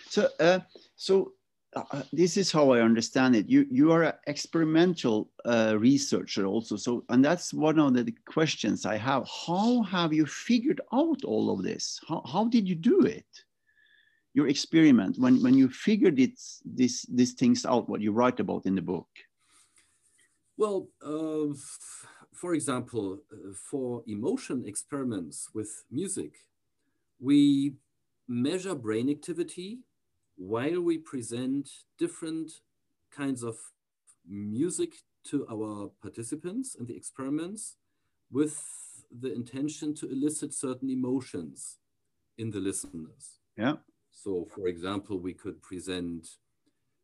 [0.09, 0.61] So, uh,
[0.97, 1.33] so
[1.75, 3.49] uh, this is how I understand it.
[3.49, 6.77] You you are an experimental uh, researcher also.
[6.77, 9.29] So, and that's one of the questions I have.
[9.47, 12.01] How have you figured out all of this?
[12.09, 13.27] How how did you do it?
[14.35, 18.67] Your experiment when when you figured it this these things out, what you write about
[18.67, 19.09] in the book.
[20.57, 21.55] Well, uh,
[22.33, 26.33] for example, uh, for emotion experiments with music,
[27.19, 27.75] we
[28.29, 29.81] measure brain activity
[30.37, 32.51] while we present different
[33.11, 33.57] kinds of
[34.27, 34.93] music
[35.25, 37.77] to our participants in the experiments
[38.31, 38.61] with
[39.21, 41.79] the intention to elicit certain emotions
[42.39, 43.39] in the listeners.
[43.57, 43.75] Yeah.
[44.11, 46.27] So, for example, we could present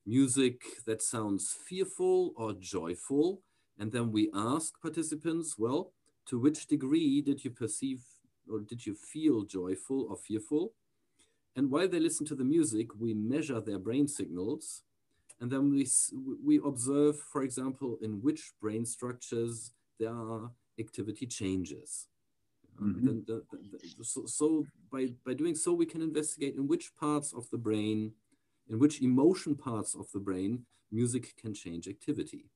[0.06, 3.42] music that sounds fearful or joyful,
[3.78, 5.92] and then we ask participants, well,
[6.26, 8.02] to which degree did you perceive
[8.50, 10.72] or did you feel joyful or fearful?
[11.60, 14.82] And while they listen to the music, we measure their brain signals.
[15.40, 15.86] And then we,
[16.42, 22.08] we observe, for example, in which brain structures there are activity changes.
[22.80, 23.04] Mm-hmm.
[23.04, 23.58] Then the, the,
[23.98, 27.58] the, so, so by, by doing so, we can investigate in which parts of the
[27.58, 28.12] brain,
[28.70, 32.46] in which emotion parts of the brain, music can change activity.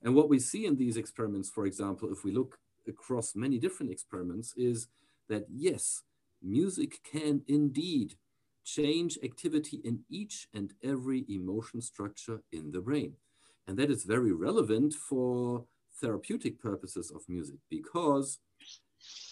[0.00, 3.90] And what we see in these experiments, for example, if we look across many different
[3.90, 4.86] experiments, is
[5.28, 6.04] that yes,
[6.40, 8.14] music can indeed
[8.64, 13.12] change activity in each and every emotion structure in the brain.
[13.66, 15.64] And that is very relevant for
[16.00, 18.40] therapeutic purposes of music because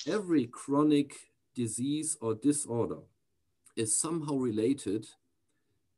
[0.07, 1.15] every chronic
[1.55, 3.01] disease or disorder
[3.77, 5.07] is somehow related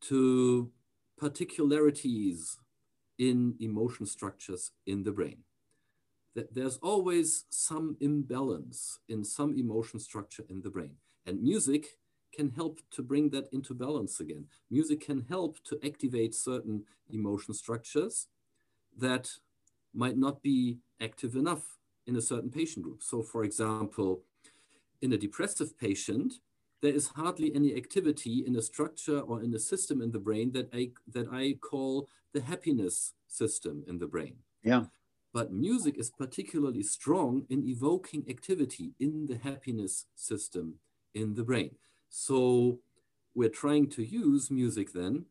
[0.01, 0.71] to
[1.17, 2.59] particularities
[3.19, 5.39] in emotion structures in the brain.
[6.35, 10.97] That there's always some imbalance in some emotion structure in the brain.
[11.27, 11.97] And music
[12.35, 14.47] can help to bring that into balance again.
[14.71, 18.29] Music can help to activate certain emotion structures
[18.99, 19.31] that
[19.93, 23.03] might not be active enough in a certain patient group.
[23.03, 24.23] So, for example,
[25.01, 26.35] in a depressive patient,
[26.83, 30.53] there is hardly any activity in a structure or in a system in the brain
[30.53, 34.35] that I, that I call the happiness system in the brain.
[34.63, 34.85] Yeah.
[35.33, 40.75] But music is particularly strong in evoking activity in the happiness system
[41.15, 41.71] in the brain.
[42.17, 42.79] So
[43.35, 45.25] we're trying to use music then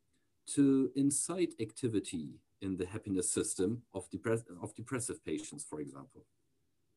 [0.47, 6.25] to incite activity in the happiness system of, depress- of depressive patients, for example.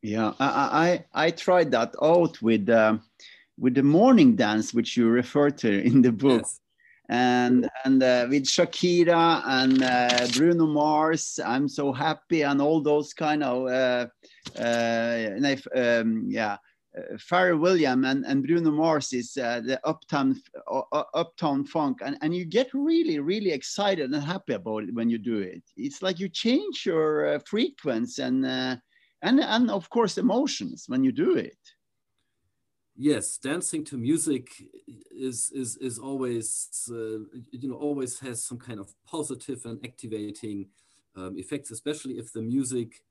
[0.02, 3.02] Yeah, I, I, I tried that out with, um,
[3.56, 6.42] with the morning dance, which you refer to in the book.
[6.42, 6.60] Yes.
[7.08, 13.14] And and uh, with Shakira and uh, Bruno Mars, I'm so happy, and all those
[13.14, 14.06] kind of uh,
[14.60, 16.56] uh, um, yeah,
[16.96, 22.16] uh, Pharrell William and, and Bruno Mars is uh, the uptown uh, uptown funk, and,
[22.22, 25.62] and you get really really excited and happy about it when you do it.
[25.76, 28.76] It's like you change your uh, frequency and uh,
[29.22, 31.58] and and of course emotions when you do it.
[32.98, 34.48] Yes, dancing to music
[35.10, 37.18] is is is always uh,
[37.52, 40.68] you know always has some kind of positive and activating
[41.14, 43.02] um, effects, especially if the music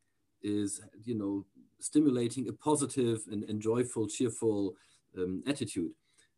[0.41, 1.45] is you know
[1.85, 4.75] stimulating a positive and, and joyful, cheerful
[5.17, 5.91] um, attitude.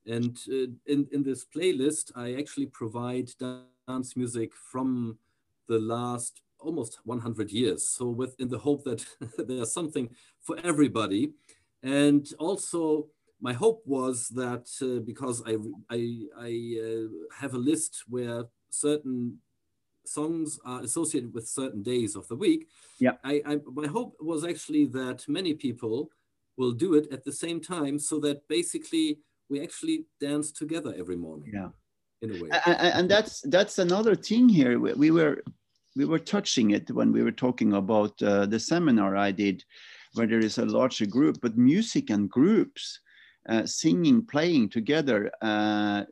[0.05, 3.29] And uh, in, in this playlist, I actually provide
[3.87, 5.17] dance music from
[5.67, 7.87] the last almost 100 years.
[7.87, 9.05] So with in the hope that
[9.37, 10.09] there's something
[10.41, 11.31] for everybody.
[11.83, 13.07] And also
[13.39, 15.57] my hope was that uh, because I,
[15.89, 16.01] I,
[16.37, 16.51] I
[16.83, 17.07] uh,
[17.39, 19.39] have a list where certain
[20.07, 22.67] songs are associated with certain days of the week.
[22.99, 23.13] Yeah.
[23.23, 26.09] I, I, my hope was actually that many people
[26.57, 31.17] will do it at the same time so that basically we actually dance together every
[31.17, 31.51] morning.
[31.53, 31.69] Yeah.
[32.21, 32.49] In a way.
[32.65, 34.79] And, and that's that's another thing here.
[34.79, 35.43] We were
[35.95, 39.63] we were touching it when we were talking about uh, the seminar I did,
[40.13, 42.99] where there is a larger group, but music and groups,
[43.49, 46.05] uh, singing, playing together, uh,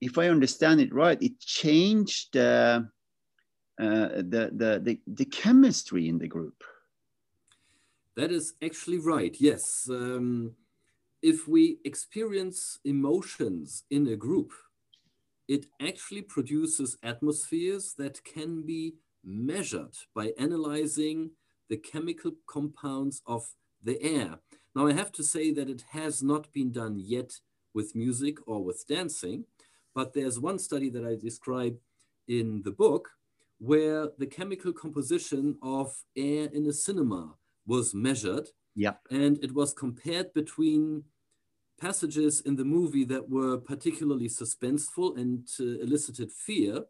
[0.00, 2.82] if I understand it right, it changed uh,
[3.80, 6.62] uh, the, the, the, the, chemistry in the group.
[8.16, 9.88] That is actually right, yes.
[9.90, 10.54] Um,
[11.22, 14.52] if we experience emotions in a group,
[15.48, 18.94] it actually produces atmospheres that can be
[19.24, 21.30] measured by analyzing
[21.68, 23.48] the chemical compounds of
[23.82, 24.38] the air.
[24.74, 27.40] Now, I have to say that it has not been done yet
[27.74, 29.44] with music or with dancing,
[29.98, 31.76] but there's one study that I describe
[32.28, 33.08] in the book
[33.58, 37.34] where the chemical composition of air in a cinema
[37.66, 38.46] was measured.
[38.76, 38.92] Yeah.
[39.10, 41.02] And it was compared between
[41.80, 46.84] passages in the movie that were particularly suspenseful and uh, elicited fear,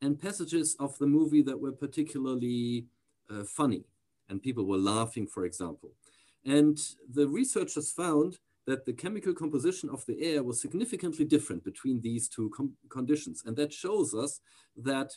[0.00, 2.86] and passages of the movie that were particularly
[3.30, 3.84] uh, funny
[4.30, 5.90] and people were laughing, for example.
[6.46, 6.78] And
[7.12, 8.38] the researchers found
[8.68, 12.52] that the chemical composition of the air was significantly different between these two
[12.90, 13.42] conditions.
[13.46, 14.40] And that shows us
[14.76, 15.10] that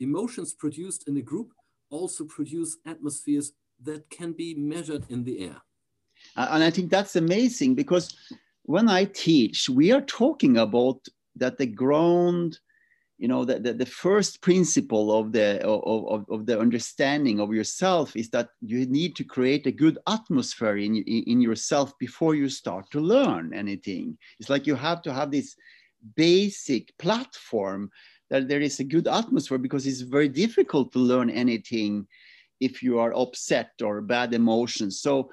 [0.00, 1.52] emotions produced in a group
[1.90, 3.52] also produce atmospheres
[3.82, 5.60] that can be measured in the air.
[6.36, 8.16] And I think that's amazing because
[8.62, 10.98] when I teach, we are talking about
[11.36, 12.58] that the ground
[13.18, 18.16] you know the, the, the, first principle of the of, of the understanding of yourself
[18.16, 22.90] is that you need to create a good atmosphere in, in yourself before you start
[22.90, 24.18] to learn anything.
[24.40, 25.54] It's like you have to have this
[26.16, 27.90] basic platform
[28.30, 32.06] that there is a good atmosphere because it's very difficult to learn anything
[32.60, 35.00] if you are upset or bad emotions.
[35.00, 35.30] So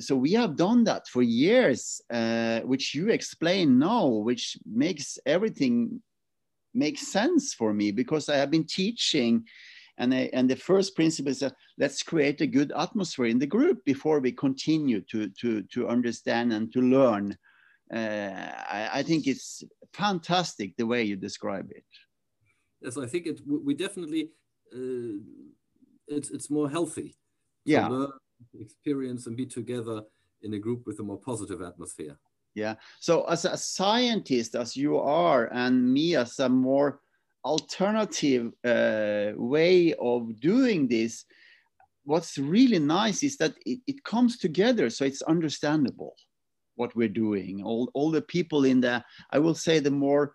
[0.00, 6.02] so we have done that for years uh, which you explain now which makes everything
[6.76, 9.44] makes sense for me because I have been teaching
[9.98, 13.46] and, I, and the first principle is that let's create a good atmosphere in the
[13.46, 17.36] group before we continue to, to, to understand and to learn.
[17.92, 19.62] Uh, I, I, think it's
[19.92, 21.84] fantastic the way you describe it.
[22.82, 23.40] Yes, I think it.
[23.46, 24.30] We definitely
[24.74, 25.22] uh,
[26.08, 27.16] it's it's more healthy.
[27.64, 28.10] Yeah, learn,
[28.58, 30.02] experience and be together
[30.42, 32.18] in a group with a more positive atmosphere.
[32.56, 32.76] Yeah.
[33.00, 37.00] So as a scientist, as you are, and me as a more
[37.44, 41.26] alternative uh, way of doing this,
[42.04, 46.16] what's really nice is that it, it comes together, so it's understandable
[46.76, 47.62] what we're doing.
[47.62, 50.34] All, all the people in the, I will say, the more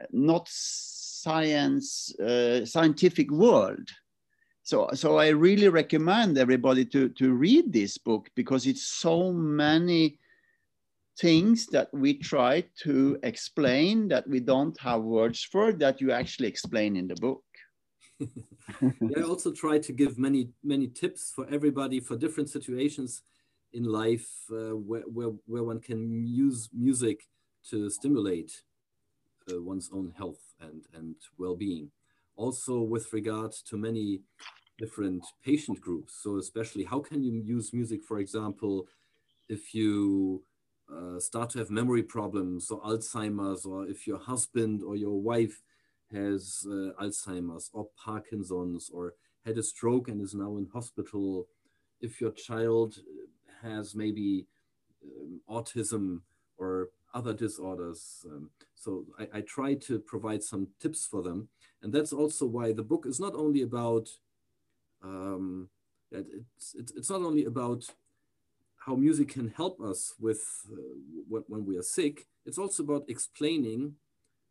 [0.00, 3.86] uh, not science, uh, scientific world.
[4.62, 10.18] So, so I really recommend everybody to, to read this book because it's so many
[11.20, 16.48] things that we try to explain that we don't have words for that you actually
[16.48, 17.42] explain in the book.
[19.16, 23.22] I also try to give many many tips for everybody for different situations
[23.72, 27.28] in life uh, where, where, where one can use music
[27.70, 28.62] to stimulate
[29.52, 31.90] uh, one's own health and, and well-being.
[32.36, 34.20] Also with regard to many
[34.78, 36.14] different patient groups.
[36.22, 38.86] So especially how can you use music, for example,
[39.48, 40.42] if you
[40.94, 45.62] uh, start to have memory problems or Alzheimer's, or if your husband or your wife
[46.12, 49.14] has uh, Alzheimer's or Parkinson's or
[49.44, 51.46] had a stroke and is now in hospital,
[52.00, 52.96] if your child
[53.62, 54.46] has maybe
[55.04, 56.20] um, autism
[56.56, 58.24] or other disorders.
[58.26, 61.48] Um, so I, I, try to provide some tips for them.
[61.82, 64.08] And that's also why the book is not only about,
[65.02, 65.68] um,
[66.12, 67.84] it's, it's, it's not only about
[68.88, 73.94] how music can help us with uh, when we are sick, it's also about explaining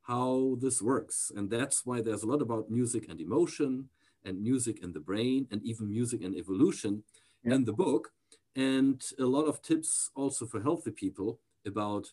[0.04, 1.32] how this works.
[1.36, 3.90] And that's why there's a lot about music and emotion
[4.24, 7.04] and music and the brain and even music and evolution
[7.44, 7.56] yeah.
[7.56, 8.10] in the book.
[8.56, 12.06] And a lot of tips also for healthy people about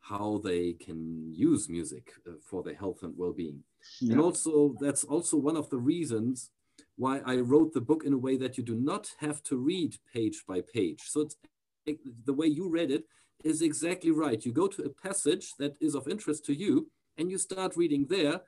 [0.00, 3.62] how they can use music uh, for their health and well-being.
[4.00, 4.12] Yeah.
[4.12, 6.50] And also that's also one of the reasons
[6.96, 9.96] why I wrote the book in a way that you do not have to read
[10.12, 11.02] page by page.
[11.06, 11.36] So it's
[12.24, 13.04] the way you read it
[13.44, 14.44] is exactly right.
[14.44, 18.06] You go to a passage that is of interest to you and you start reading
[18.08, 18.40] there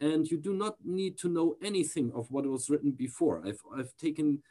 [0.00, 3.42] and you do not need to know anything of what was written before.
[3.46, 4.42] I've, I've taken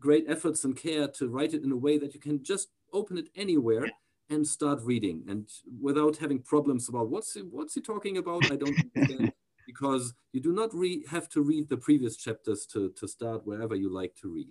[0.00, 3.18] great efforts and care to write it in a way that you can just open
[3.18, 3.88] it anywhere
[4.30, 5.48] and start reading and
[5.80, 9.32] without having problems about what's he, what's he talking about I don't understand
[9.66, 13.74] because you do not re- have to read the previous chapters to, to start wherever
[13.74, 14.48] you like to read.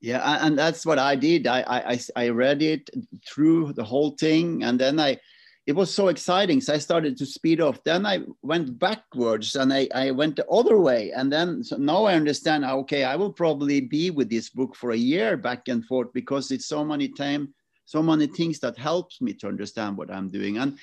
[0.00, 1.46] Yeah, and that's what I did.
[1.46, 2.90] I, I I read it
[3.26, 5.18] through the whole thing, and then I,
[5.66, 6.60] it was so exciting.
[6.60, 7.82] So I started to speed off.
[7.82, 12.04] Then I went backwards, and I I went the other way, and then so now
[12.04, 12.64] I understand.
[12.64, 16.50] Okay, I will probably be with this book for a year back and forth because
[16.50, 17.54] it's so many time,
[17.86, 20.58] so many things that helps me to understand what I'm doing.
[20.58, 20.78] And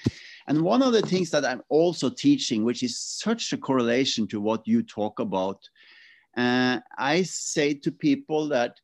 [0.47, 4.41] and one of the things that I'm also teaching, which is such a correlation to
[4.41, 5.59] what you talk about,
[6.35, 8.79] uh, I say to people that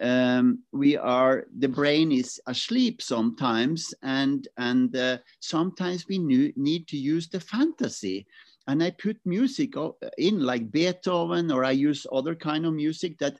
[0.00, 6.96] um, we are the brain is asleep sometimes and and uh, sometimes we need to
[6.96, 8.26] use the fantasy.
[8.66, 9.74] And i put music
[10.16, 13.38] in like beethoven or i use other kind of music that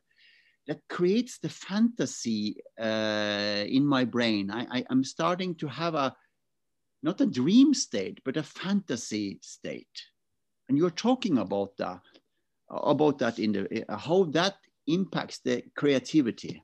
[0.67, 4.51] that creates the fantasy uh, in my brain.
[4.51, 6.15] I, I am starting to have a
[7.03, 10.03] not a dream state but a fantasy state.
[10.69, 12.01] And you're talking about that
[12.71, 14.57] about that in the how that
[14.87, 16.63] impacts the creativity.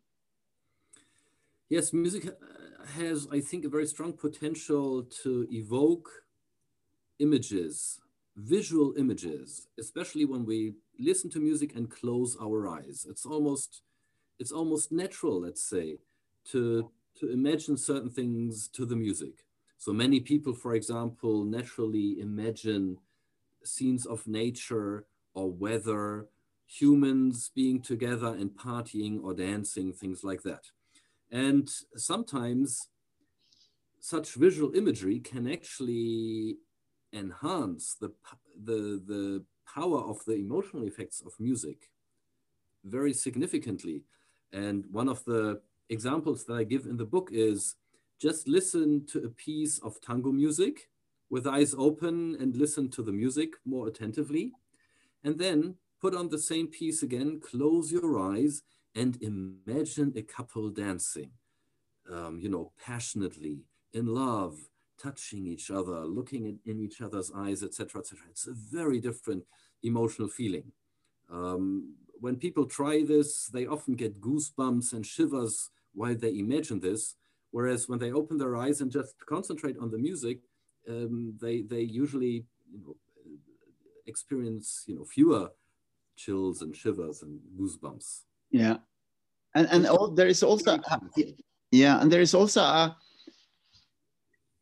[1.68, 6.08] Yes, music uh, has, I think, a very strong potential to evoke
[7.20, 8.00] images,
[8.36, 13.06] visual images, especially when we listen to music and close our eyes.
[13.08, 13.82] It's almost,
[14.38, 15.98] it's almost natural, let's say,
[16.50, 16.90] to,
[17.20, 19.44] to imagine certain things to the music.
[19.78, 22.98] So many people, for example, naturally imagine
[23.62, 25.04] scenes of nature
[25.34, 26.26] or weather,
[26.70, 30.64] humans being together and partying or dancing, things like that.
[31.30, 32.88] And sometimes
[33.98, 36.58] such visual imagery can actually
[37.12, 38.12] enhance the,
[38.64, 39.44] the, the
[39.74, 41.90] power of the emotional effects of music
[42.84, 44.04] very significantly.
[44.52, 47.74] And one of the examples that I give in the book is
[48.20, 50.88] just listen to a piece of tango music
[51.30, 54.52] with eyes open and listen to the music more attentively.
[55.24, 58.62] And then put on the same piece again, close your eyes
[58.94, 61.30] and imagine a couple dancing,
[62.10, 63.60] um, you know, passionately,
[63.92, 64.56] in love,
[65.00, 68.26] touching each other, looking in, in each other's eyes, etc., etc.
[68.30, 69.44] It's a very different
[69.82, 70.72] emotional feeling.
[71.30, 77.16] Um, when people try this, they often get goosebumps and shivers while they imagine this.
[77.50, 80.38] Whereas when they open their eyes and just concentrate on the music,
[80.88, 82.96] um, they they usually you know,
[84.06, 85.50] experience you know fewer
[86.24, 88.20] chills and shivers and goosebumps.
[88.50, 88.76] Yeah,
[89.54, 91.00] and and all, there is also a,
[91.70, 92.96] yeah, and there is also a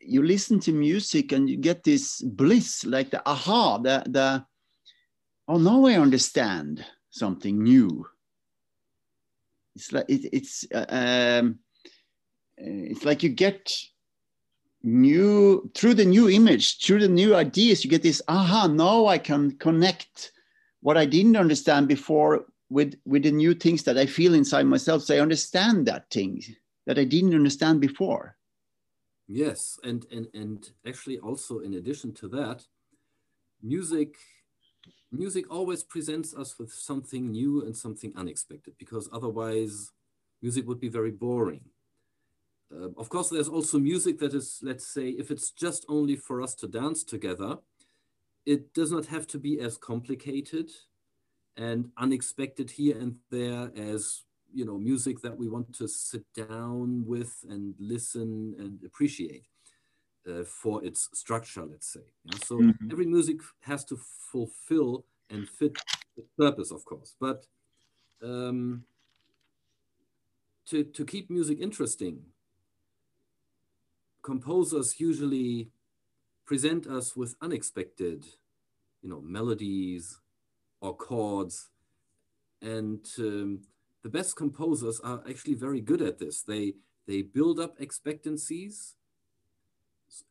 [0.00, 4.44] you listen to music and you get this bliss, like the aha, the the
[5.48, 8.06] oh now I understand something new.
[9.74, 11.59] It's like it, it's uh, um,
[12.56, 13.72] it's like you get
[14.82, 18.66] new through the new image, through the new ideas, you get this aha.
[18.66, 20.32] Now I can connect
[20.89, 25.03] what I didn't understand before with with the new things that I feel inside myself.
[25.03, 26.43] So I understand that thing
[26.86, 28.39] that I didn't understand before.
[29.26, 32.64] Yes, and and and actually also in addition to that,
[33.61, 34.16] music
[35.12, 39.93] music always presents us with something new and something unexpected because otherwise
[40.41, 41.64] music would be very boring.
[42.72, 46.41] Uh, of course, there's also music that is, let's say, if it's just only for
[46.41, 47.59] us to dance together,
[48.49, 50.70] it does not have to be as complicated
[51.59, 54.22] and unexpected here and there as
[54.55, 59.44] you know music that we want to sit down with and listen and appreciate
[60.26, 62.38] uh, for its structure let's say yeah?
[62.46, 62.90] so mm-hmm.
[62.90, 63.99] every music has to
[64.32, 65.76] fulfill and fit
[66.16, 67.44] the purpose of course but
[68.22, 68.82] um,
[70.64, 72.22] to, to keep music interesting
[74.22, 75.70] composers usually
[76.49, 78.24] present us with unexpected,
[79.03, 80.18] you know, melodies
[80.80, 81.68] or chords.
[82.62, 83.61] And um,
[84.03, 86.40] the best composers are actually very good at this.
[86.40, 86.72] They,
[87.07, 88.94] they build up expectancies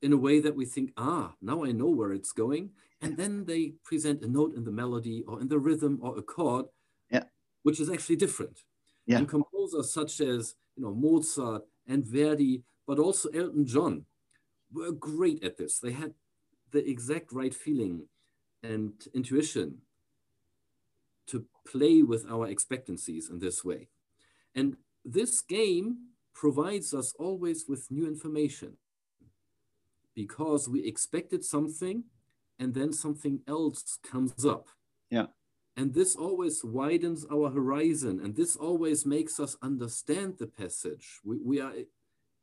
[0.02, 2.72] in a way that we think, ah, now I know where it's going.
[3.00, 6.24] And then they present a note in the melody or in the rhythm or a
[6.24, 6.66] chord,
[7.12, 7.26] yeah.
[7.62, 8.64] which is actually different.
[9.06, 9.20] Yeah.
[9.20, 14.06] And composers such as you know Mozart and Verdi, but also Elton John,
[14.72, 15.80] were great at this.
[15.80, 16.14] They had
[16.72, 18.08] the exact right feeling
[18.64, 19.80] and intuition
[21.28, 23.90] to play with our expectancies in this way.
[24.56, 25.98] And this game
[26.34, 28.78] provides us always with new information
[30.16, 32.04] because we expected something
[32.60, 34.68] and then something else comes up.
[35.10, 35.28] Yeah.
[35.76, 41.20] And this always widens our horizon and this always makes us understand the passage.
[41.24, 41.74] We, we, are,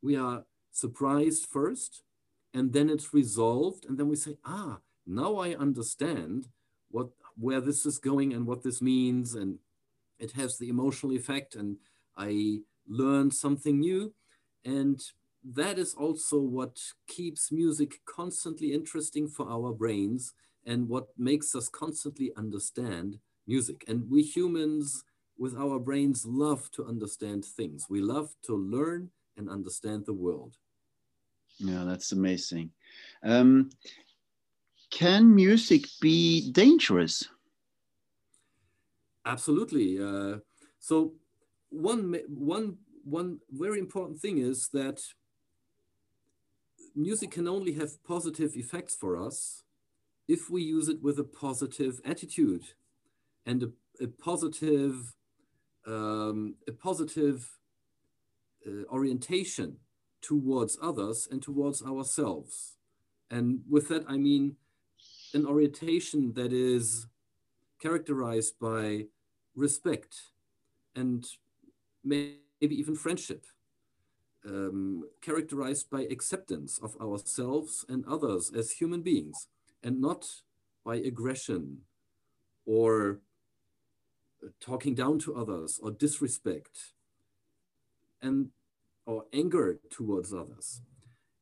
[0.01, 2.03] we are surprised first
[2.55, 6.47] and then it's resolved and then we say ah now i understand
[6.89, 9.59] what where this is going and what this means and
[10.25, 11.77] it has the emotional effect and
[12.17, 14.13] i learn something new.
[14.63, 15.01] And
[15.43, 20.33] that is also what keeps music constantly interesting for our brains
[20.65, 23.83] and what makes us constantly understand music.
[23.87, 25.03] And we humans
[25.37, 27.85] with our brains love to understand things.
[27.89, 30.57] We love to learn and understand the world
[31.57, 32.71] yeah, that's amazing.
[33.23, 33.69] Um,
[34.91, 37.27] can music be dangerous?
[39.25, 39.99] Absolutely.
[39.99, 40.37] Uh,
[40.79, 41.13] so
[41.69, 45.01] one one one very important thing is that
[46.95, 49.63] music can only have positive effects for us
[50.27, 52.63] if we use it with a positive attitude
[53.45, 53.69] and a,
[54.03, 55.13] a positive
[55.87, 57.47] um, a positive
[58.67, 59.77] uh, orientation
[60.27, 62.53] towards others and towards ourselves.
[63.29, 64.43] And with that, I mean
[65.33, 67.07] an orientation that is
[67.83, 69.07] characterized by
[69.55, 70.13] respect
[70.95, 71.21] and
[72.03, 73.43] maybe even friendship.
[74.45, 79.47] um, characterized by acceptance of ourselves and others as human beings
[79.83, 80.21] and not
[80.83, 81.79] by aggression
[82.65, 83.19] or
[84.59, 86.93] talking down to others or disrespect
[88.21, 88.49] and
[89.05, 90.81] or anger towards others.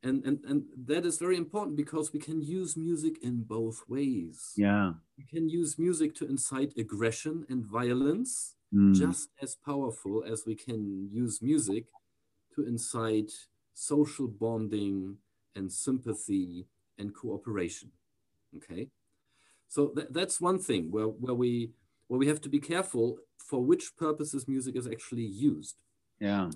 [0.03, 4.51] And and and that is very important because we can use music in both ways.
[4.57, 4.93] Yeah.
[5.17, 8.95] We can use music to incite aggression and violence Mm.
[8.95, 11.85] just as powerful as we can use music
[12.55, 13.31] to incite
[13.75, 15.17] social bonding
[15.55, 16.65] and sympathy
[16.97, 17.91] and cooperation.
[18.57, 18.89] Okay?
[19.67, 21.69] So th- that's one thing where, where we
[22.07, 25.75] where we have to be careful for which purposes music is actually used.
[26.19, 26.49] Yeah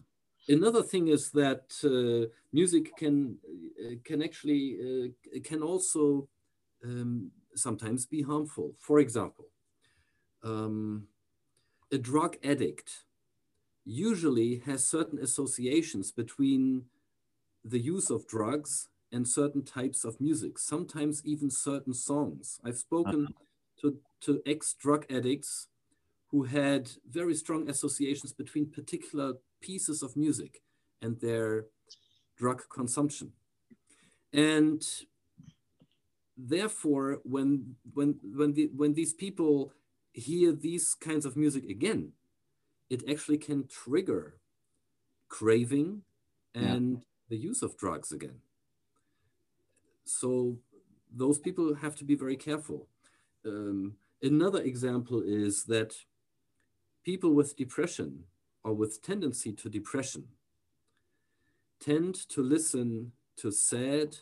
[0.48, 3.38] another thing is that uh, music can
[3.80, 6.28] uh, can actually uh, can also
[6.84, 8.74] um, sometimes be harmful.
[8.80, 9.46] For example,
[10.44, 11.08] um,
[11.92, 13.06] a drug addict
[13.86, 16.86] usually has certain associations between
[17.64, 22.60] the use of drugs and certain types of music, sometimes even certain songs.
[22.64, 23.28] I've spoken
[23.82, 25.68] to, to ex drug addicts
[26.30, 30.62] who had very strong associations between particular pieces of music
[31.02, 31.66] and their
[32.38, 33.32] drug consumption.
[34.34, 34.84] And
[36.38, 39.74] therefore, when, when, when, the, when these people
[40.14, 42.12] hear these kinds of music again,
[42.90, 44.38] it actually can trigger
[45.30, 46.02] craving
[46.56, 47.04] and yeah.
[47.30, 48.40] the use of drugs again.
[50.06, 50.58] So
[51.14, 52.88] those people have to be very careful.
[53.46, 55.96] Um, another example is that
[57.04, 58.24] people with depression
[58.68, 60.26] or with tendency to depression
[61.80, 64.18] tend to listen to sad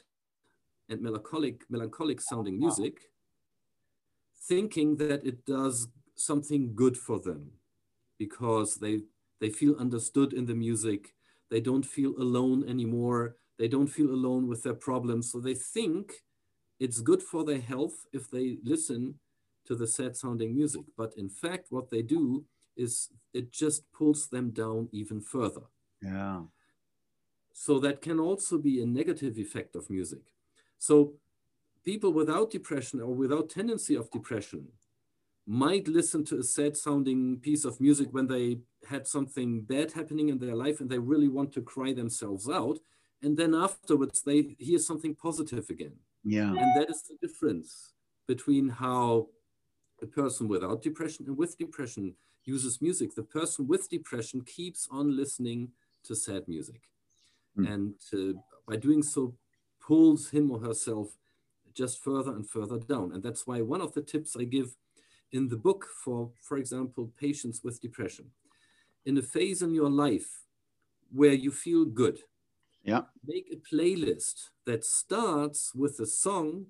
[0.87, 3.09] and melancholic, melancholic sounding music,
[4.47, 7.49] thinking that it does something good for them
[8.19, 8.99] because they,
[9.41, 11.15] they feel understood in the music.
[11.49, 13.37] They don't feel alone anymore.
[13.57, 15.31] They don't feel alone with their problems.
[15.31, 16.23] So they think
[16.79, 19.15] it's good for their health if they listen
[19.65, 20.83] to the sad sounding music.
[20.95, 25.63] But in fact, what they do is it just pulls them down even further.
[26.01, 26.41] Yeah.
[27.53, 30.33] So that can also be a negative effect of music.
[30.77, 31.13] So
[31.83, 34.67] people without depression or without tendency of depression
[35.47, 38.59] might listen to a sad sounding piece of music when they
[38.89, 42.79] had something bad happening in their life and they really want to cry themselves out.
[43.21, 45.93] And then afterwards they hear something positive again.
[46.23, 46.49] Yeah.
[46.49, 47.93] And that is the difference
[48.27, 49.27] between how
[50.01, 52.15] a person without depression and with depression
[52.45, 53.15] uses music.
[53.15, 55.69] The person with depression keeps on listening
[56.03, 56.81] to sad music.
[57.57, 57.73] Mm.
[57.73, 59.33] And uh, by doing so,
[59.79, 61.17] pulls him or herself
[61.73, 63.11] just further and further down.
[63.13, 64.75] And that's why one of the tips I give
[65.31, 68.31] in the book for, for example, patients with depression,
[69.05, 70.45] in a phase in your life
[71.11, 72.19] where you feel good,
[72.83, 73.01] yeah.
[73.25, 76.67] make a playlist that starts with a song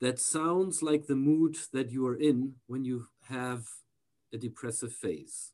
[0.00, 3.66] that sounds like the mood that you are in when you have
[4.32, 5.52] a depressive phase.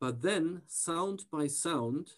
[0.00, 2.12] But then, sound by sound,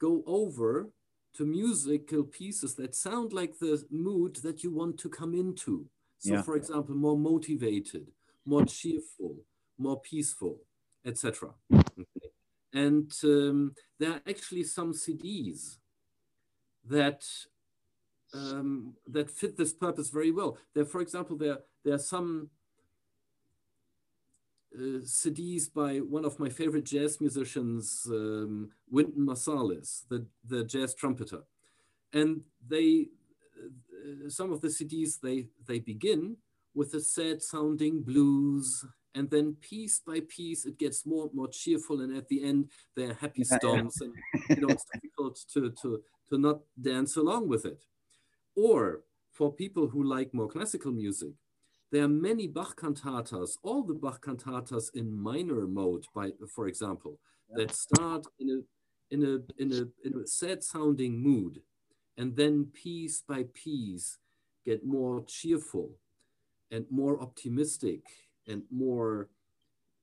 [0.00, 0.90] go over
[1.34, 5.86] to musical pieces that sound like the mood that you want to come into.
[6.18, 6.42] So, Yeah.
[6.42, 8.10] for example, more motivated,
[8.44, 9.36] more cheerful,
[9.78, 10.60] more peaceful,
[11.04, 11.54] etc.
[11.72, 12.30] Okay.
[12.72, 15.78] And um, there are actually some CDs
[16.84, 17.24] that
[18.34, 20.58] um, that fit this purpose very well.
[20.74, 22.50] There, for example, there there are some
[24.76, 31.42] CDs by one of my favorite jazz musicians, um, Wynton Marsalis, the, the jazz trumpeter.
[32.12, 33.08] And they,
[33.58, 36.36] uh, some of the CDs, they, they begin
[36.74, 38.84] with a sad sounding blues.
[39.14, 42.02] And then piece by piece, it gets more and more cheerful.
[42.02, 44.02] And at the end, they're happy stomps.
[44.02, 44.12] And
[44.50, 47.82] you know, it's difficult to, to, to not dance along with it.
[48.54, 49.00] Or
[49.32, 51.32] for people who like more classical music,
[51.92, 57.18] there are many Bach cantatas, all the Bach cantatas in minor mode, by for example,
[57.50, 61.62] that start in a in a in a in a sad sounding mood,
[62.16, 64.18] and then piece by piece
[64.64, 65.90] get more cheerful,
[66.70, 68.00] and more optimistic
[68.48, 69.28] and more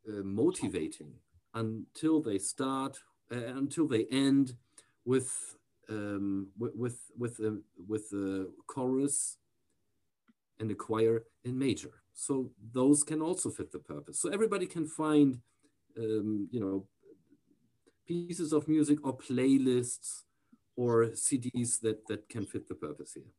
[0.07, 1.13] uh, motivating
[1.53, 2.97] until they start
[3.31, 4.53] uh, until they end
[5.05, 5.57] with
[5.89, 9.37] um, with with with a, with a chorus
[10.59, 11.91] and the choir in major.
[12.13, 14.19] So those can also fit the purpose.
[14.19, 15.39] So everybody can find,
[15.97, 16.87] um, you know,
[18.07, 20.23] pieces of music or playlists
[20.75, 23.31] or CDs that, that can fit the purpose here.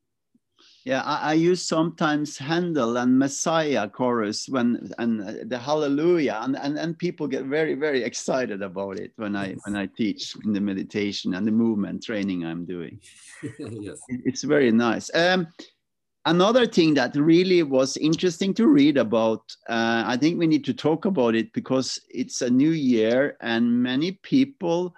[0.85, 6.79] Yeah, I, I use sometimes Handel and Messiah chorus when and the Hallelujah, and, and
[6.79, 10.61] and people get very very excited about it when I when I teach in the
[10.61, 13.01] meditation and the movement training I'm doing.
[13.59, 15.11] yes, it's very nice.
[15.15, 15.49] Um,
[16.27, 20.75] another thing that really was interesting to read about uh, i think we need to
[20.75, 24.95] talk about it because it's a new year and many people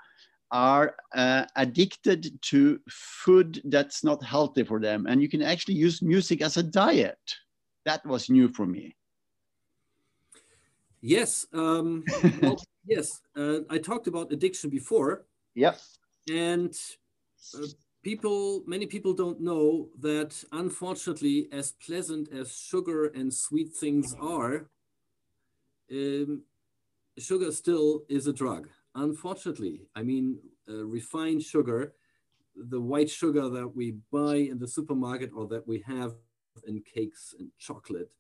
[0.51, 5.07] are uh, addicted to food that's not healthy for them.
[5.09, 7.19] And you can actually use music as a diet.
[7.85, 8.97] That was new for me.
[11.01, 12.05] Yes um,
[12.41, 12.57] well,
[12.87, 15.27] yes uh, i talked about addiction before.
[15.55, 15.79] Yep.
[16.31, 16.75] And
[17.55, 17.67] uh,
[18.07, 24.71] people many people don't know that unfortunately as pleasant as sugar and sweet things are
[25.91, 26.45] um,
[27.19, 28.69] sugar still is a drug.
[28.95, 30.39] Unfortunately i mean
[30.71, 31.81] uh, refined sugar
[32.75, 36.13] the white sugar that we buy in the supermarket or that we have
[36.69, 38.11] in cakes and chocolate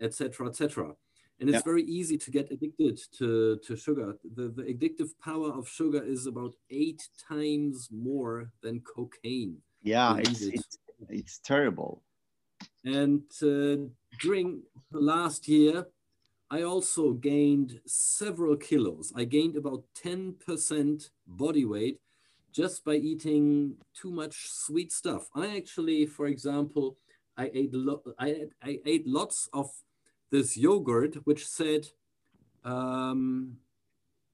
[0.00, 0.94] etc etc
[1.40, 1.62] and it's yeah.
[1.70, 4.16] very easy to get addicted to, to sugar.
[4.34, 9.58] The, the addictive power of sugar is about eight times more than cocaine.
[9.82, 10.78] Yeah, it's, it's,
[11.08, 12.02] it's, terrible.
[12.84, 13.88] And uh,
[14.20, 15.86] during the last year,
[16.50, 19.12] I also gained several kilos.
[19.14, 22.00] I gained about 10% body weight
[22.52, 25.28] just by eating too much sweet stuff.
[25.34, 26.96] I actually, for example,
[27.36, 29.70] I ate, lo- I, I ate lots of
[30.30, 31.86] this yogurt which said
[32.64, 33.56] um,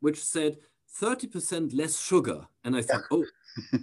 [0.01, 0.57] which said
[1.01, 2.47] 30% less sugar.
[2.65, 3.25] And i thought oh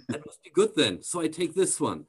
[0.08, 1.02] that must be good then.
[1.02, 2.04] So i take this one.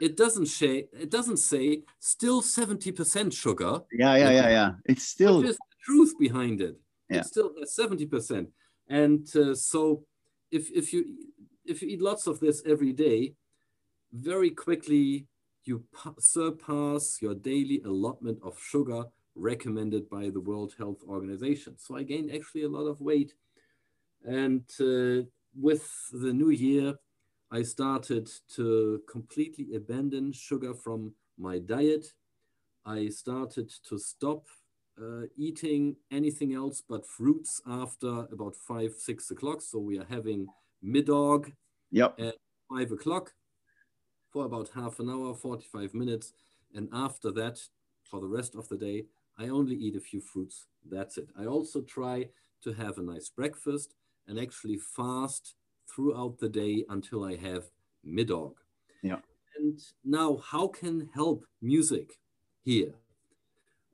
[0.00, 3.80] It doesn't say it doesn't say still 70% sugar.
[3.92, 4.70] Yeah yeah yeah yeah.
[4.84, 6.76] It's still the truth behind it.
[7.08, 7.18] Yeah.
[7.18, 8.46] it's still 70%
[8.88, 10.04] and uh, so
[10.50, 11.04] if if you
[11.64, 13.34] if you eat lots of this every day
[14.12, 15.26] very quickly
[15.64, 15.84] you
[16.18, 19.04] surpass your daily allotment of sugar
[19.34, 21.76] recommended by the World Health Organization.
[21.78, 23.34] So I gained actually a lot of weight.
[24.24, 26.94] And uh, with the new year,
[27.50, 32.06] I started to completely abandon sugar from my diet.
[32.84, 34.46] I started to stop
[35.00, 39.62] uh, eating anything else but fruits after about five, six o'clock.
[39.62, 40.46] So we are having
[40.82, 41.50] middog
[41.90, 42.14] yep.
[42.20, 42.36] at
[42.68, 43.32] five o'clock
[44.30, 46.32] for about half an hour, 45 minutes.
[46.74, 47.58] And after that,
[48.04, 49.06] for the rest of the day,
[49.40, 50.66] I only eat a few fruits.
[50.90, 51.28] That's it.
[51.38, 52.28] I also try
[52.62, 53.94] to have a nice breakfast
[54.28, 55.54] and actually fast
[55.88, 57.64] throughout the day until I have
[58.04, 58.56] middog.
[59.02, 59.20] Yeah.
[59.56, 62.18] And now, how can help music
[62.62, 62.92] here?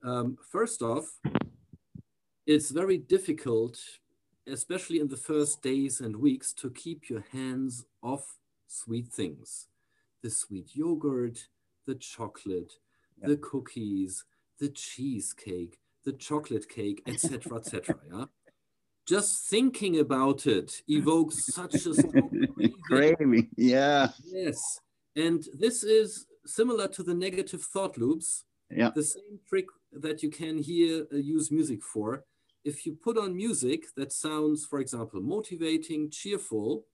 [0.02, 1.06] Um, first off,
[2.44, 3.78] it's very difficult,
[4.48, 8.36] especially in the first days and weeks, to keep your hands off
[8.66, 9.68] sweet things.
[10.22, 11.38] The sweet yogurt,
[11.86, 12.72] the chocolate,
[13.20, 13.28] yeah.
[13.28, 14.24] the cookies,
[14.58, 17.96] the cheesecake, the chocolate cake, etc., etc.
[18.10, 18.24] yeah,
[19.06, 21.94] just thinking about it evokes such a
[22.84, 23.48] craving.
[23.56, 24.08] Yeah.
[24.24, 24.80] Yes,
[25.14, 28.44] and this is similar to the negative thought loops.
[28.70, 28.90] Yeah.
[28.94, 32.24] The same trick that you can here uh, use music for.
[32.64, 36.84] If you put on music that sounds, for example, motivating, cheerful,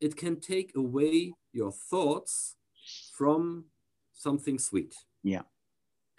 [0.00, 2.56] it can take away your thoughts
[3.16, 3.66] from
[4.14, 4.94] something sweet.
[5.22, 5.42] Yeah.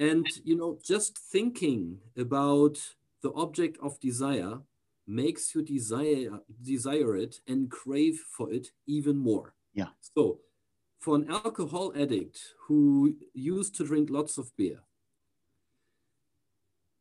[0.01, 2.79] And you know, just thinking about
[3.21, 4.57] the object of desire
[5.05, 9.53] makes you desire desire it and crave for it even more.
[9.75, 9.91] Yeah.
[10.15, 10.39] So
[10.97, 14.79] for an alcohol addict who used to drink lots of beer,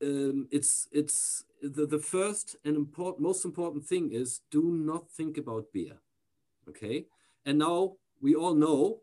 [0.02, 5.38] um, it's it's the, the first and important most important thing is do not think
[5.38, 5.96] about beer.
[6.68, 7.06] Okay.
[7.46, 9.00] And now we all know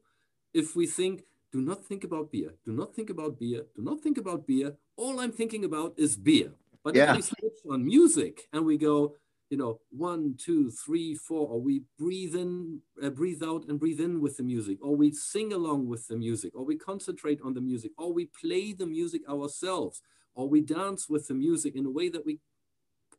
[0.53, 1.23] if we think
[1.57, 2.53] do not think about beer.
[2.65, 3.63] Do not think about beer.
[3.75, 4.75] Do not think about beer.
[4.95, 6.51] All I'm thinking about is beer.
[6.83, 7.09] But yeah.
[7.09, 9.15] if we switch on music and we go,
[9.49, 13.99] you know, one, two, three, four, or we breathe in, uh, breathe out and breathe
[13.99, 17.55] in with the music, or we sing along with the music, or we concentrate on
[17.55, 20.03] the music, or we play the music ourselves,
[20.35, 22.39] or we dance with the music in a way that we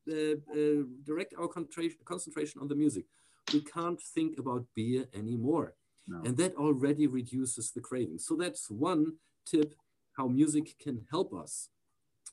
[0.08, 3.04] uh, uh, direct our concentration on the music.
[3.52, 5.74] We can't think about beer anymore.
[6.08, 6.22] No.
[6.24, 8.18] And that already reduces the craving.
[8.18, 9.12] So that's one
[9.46, 9.74] tip
[10.16, 11.68] how music can help us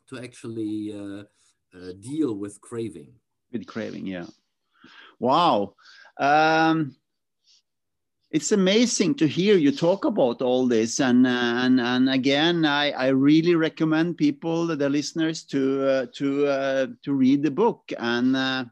[0.10, 1.24] to actually uh,
[1.78, 3.14] uh, deal with craving.
[3.52, 4.26] With craving, yeah.
[5.20, 5.76] Wow.
[6.18, 6.96] Um,
[8.32, 12.92] it's amazing to hear you talk about all this and uh, and and again I,
[12.92, 18.36] I really recommend people the listeners to uh, to uh, to read the book and
[18.36, 18.66] uh,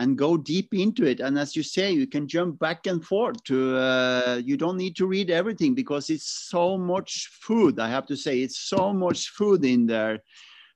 [0.00, 1.20] and go deep into it.
[1.20, 4.96] And as you say, you can jump back and forth to, uh, you don't need
[4.96, 7.78] to read everything because it's so much food.
[7.78, 10.20] I have to say, it's so much food in there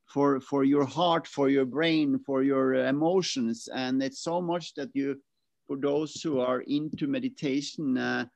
[0.05, 3.67] for, for your heart, for your brain, for your emotions.
[3.75, 5.19] And it's so much that you,
[5.67, 8.27] for those who are into meditation, uh,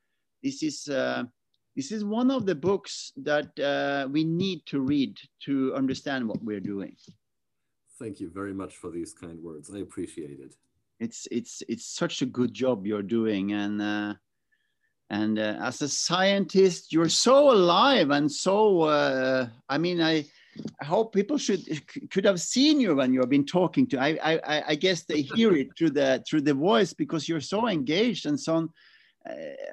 [0.42, 1.24] this is, uh,
[1.76, 6.42] this is one of the books that uh, we need to read to understand what
[6.42, 6.96] we're doing.
[7.98, 9.70] Thank you very much for these kind words.
[9.74, 10.54] I appreciate it
[11.00, 13.52] it's it's it's such a good job you're doing.
[13.52, 14.14] And uh,
[15.10, 20.24] and uh, as a scientist you're so alive and so uh, i mean i
[20.80, 21.62] i hope people should
[22.10, 25.54] could have seen you when you've been talking to i i i guess they hear
[25.54, 28.66] it through the through the voice because you're so engaged and so uh,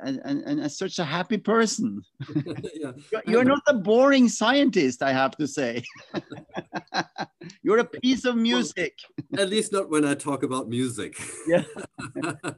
[0.02, 2.02] and, and, and such a happy person.
[2.74, 2.92] yeah.
[3.28, 5.84] You're not a boring scientist, I have to say.
[7.64, 8.98] You're a piece of music.
[9.32, 11.18] Well, at least not when I talk about music.
[11.48, 11.64] Yeah.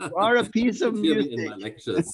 [0.01, 1.33] you are a piece of music.
[1.33, 2.09] In my lectures.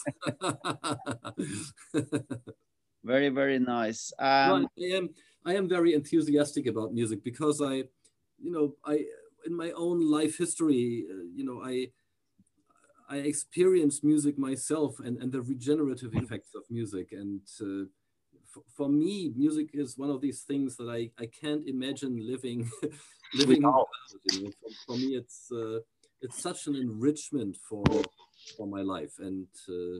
[3.03, 4.11] very, very nice.
[4.19, 5.09] Um, I am
[5.45, 7.83] I am very enthusiastic about music because I,
[8.41, 9.05] you know, I
[9.45, 11.89] in my own life history, uh, you know, I
[13.13, 17.11] I experienced music myself and, and the regenerative effects of music.
[17.11, 17.85] And uh,
[18.75, 22.71] for me, music is one of these things that I, I can't imagine living
[23.35, 23.87] living without.
[24.31, 24.51] You know?
[24.59, 25.79] for, for, me, it's uh,
[26.21, 27.83] it's such an enrichment for
[28.57, 29.99] for my life, and uh,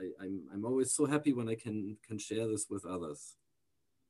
[0.00, 3.34] I, I'm I'm always so happy when I can can share this with others.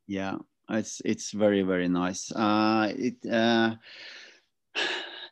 [0.06, 0.36] Yeah,
[0.68, 2.30] it's it's very very nice.
[2.32, 3.76] Uh, it uh,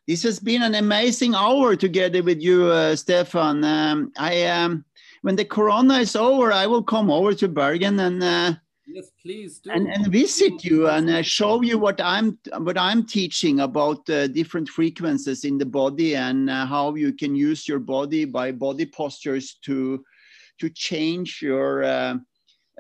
[0.07, 3.64] this has been an amazing hour together with you, uh, Stefan.
[3.64, 4.84] Um, I um,
[5.22, 8.55] when the Corona is over, I will come over to Bergen and uh,
[8.86, 9.70] yes, please do.
[9.70, 14.26] and, and visit you and uh, show you what I'm what I'm teaching about uh,
[14.28, 18.86] different frequencies in the body and uh, how you can use your body by body
[18.86, 20.05] postures to
[20.61, 22.16] to change your uh,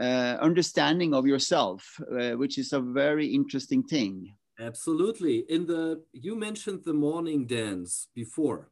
[0.00, 4.34] uh, understanding of yourself, uh, which is a very interesting thing.
[4.60, 5.44] Absolutely.
[5.48, 8.68] In the you mentioned the morning dance before.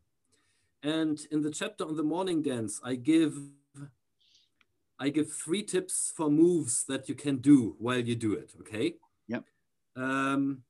[0.83, 3.39] And in the chapter on the morning dance, I give
[5.01, 8.95] I give three tips for moves that you can do while you do it, okay?
[9.29, 9.45] Yep.
[9.97, 10.63] Um,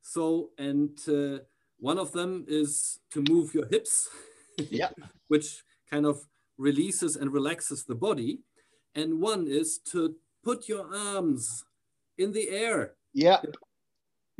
[0.00, 1.44] so, and uh,
[1.78, 4.08] one of them is to move your hips,
[4.70, 4.88] yeah,
[5.28, 8.40] which kind of releases and relaxes the body.
[8.94, 11.64] And one is to put your arms
[12.18, 12.94] in the air.
[13.12, 13.40] Yeah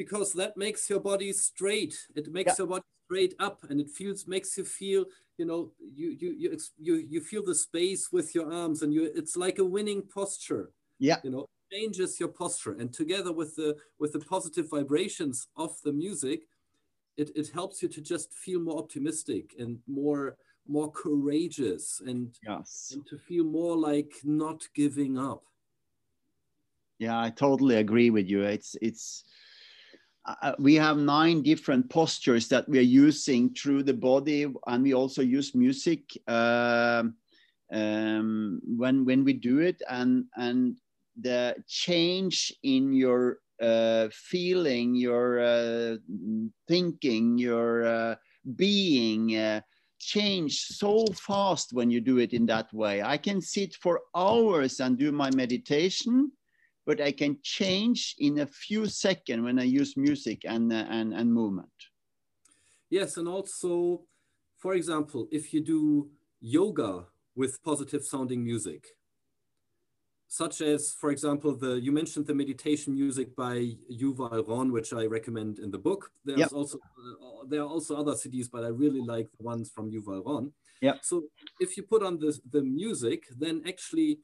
[0.00, 1.94] because that makes your body straight.
[2.16, 2.54] It makes yeah.
[2.60, 5.04] your body straight up, and it feels makes you feel
[5.36, 9.12] you know you you you you you feel the space with your arms, and you
[9.14, 10.70] it's like a winning posture.
[10.98, 15.76] Yeah, you know changes your posture, and together with the with the positive vibrations of
[15.84, 16.40] the music,
[17.18, 22.92] it it helps you to just feel more optimistic and more more courageous and yes
[22.94, 25.42] and to feel more like not giving up
[26.98, 29.24] yeah i totally agree with you it's it's
[30.26, 34.94] uh, we have nine different postures that we are using through the body, and we
[34.94, 37.04] also use music uh,
[37.72, 40.76] um, when when we do it, and and
[41.20, 45.96] the change in your uh, feeling, your uh,
[46.68, 48.14] thinking, your uh,
[48.56, 49.60] being uh,
[49.98, 53.02] change so fast when you do it in that way.
[53.02, 56.32] I can sit for hours and do my meditation
[56.90, 61.14] but I can change in a few seconds when I use music and, uh, and,
[61.14, 61.78] and movement.
[62.98, 64.02] Yes, and also,
[64.58, 66.10] for example, if you do
[66.40, 67.04] yoga
[67.36, 68.88] with positive sounding music,
[70.26, 73.54] such as, for example, the you mentioned the meditation music by
[74.00, 76.10] Yuval Ron, which I recommend in the book.
[76.24, 76.52] There's yep.
[76.52, 80.24] also uh, there are also other CDs, but I really like the ones from Yuval
[80.26, 80.52] Ron.
[80.80, 80.96] Yeah.
[81.02, 81.14] So
[81.60, 84.20] if you put on the the music, then actually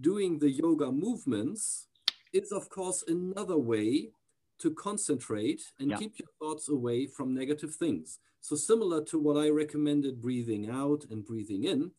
[0.00, 1.86] doing the yoga movements
[2.32, 4.10] is of course another way
[4.58, 5.96] to concentrate and yeah.
[5.96, 8.18] keep your thoughts away from negative things.
[8.40, 11.90] So similar to what I recommended breathing out and breathing in,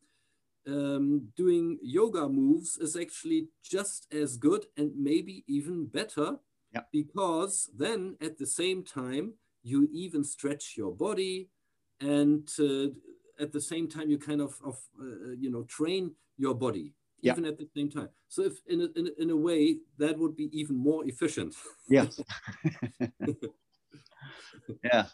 [0.67, 6.38] um, doing yoga moves is actually just as good and maybe even better
[6.73, 6.82] yeah.
[6.91, 11.49] because then at the same time you even stretch your body
[12.01, 12.88] and uh,
[13.39, 17.34] at the same time you kind of, of uh, you know train your body yeah.
[17.34, 18.09] even at the same time.
[18.28, 21.55] So if in a, in, a, in a way that would be even more efficient.
[21.89, 22.20] Yes.
[24.84, 25.05] yeah.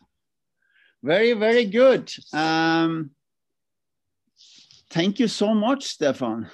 [1.04, 2.12] Very, very good.
[2.34, 3.12] Um,
[4.90, 6.50] thank you so much, Stefan.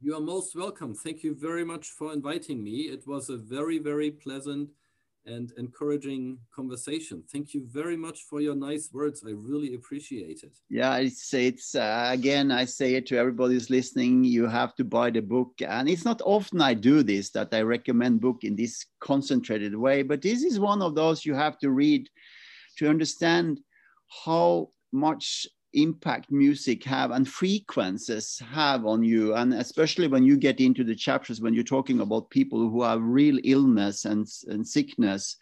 [0.00, 0.94] You are most welcome.
[0.94, 2.82] Thank you very much for inviting me.
[2.92, 4.70] It was a very, very pleasant
[5.26, 7.22] and encouraging conversation.
[7.32, 9.22] Thank you very much for your nice words.
[9.26, 10.58] I really appreciate it.
[10.68, 12.50] Yeah, I say it's uh, again.
[12.50, 14.24] I say it to everybody who's listening.
[14.24, 17.62] You have to buy the book, and it's not often I do this that I
[17.62, 20.02] recommend book in this concentrated way.
[20.02, 22.08] But this is one of those you have to read
[22.78, 23.60] to understand
[24.24, 30.60] how much impact music have and frequencies have on you and especially when you get
[30.60, 35.36] into the chapters when you're talking about people who have real illness and, and sickness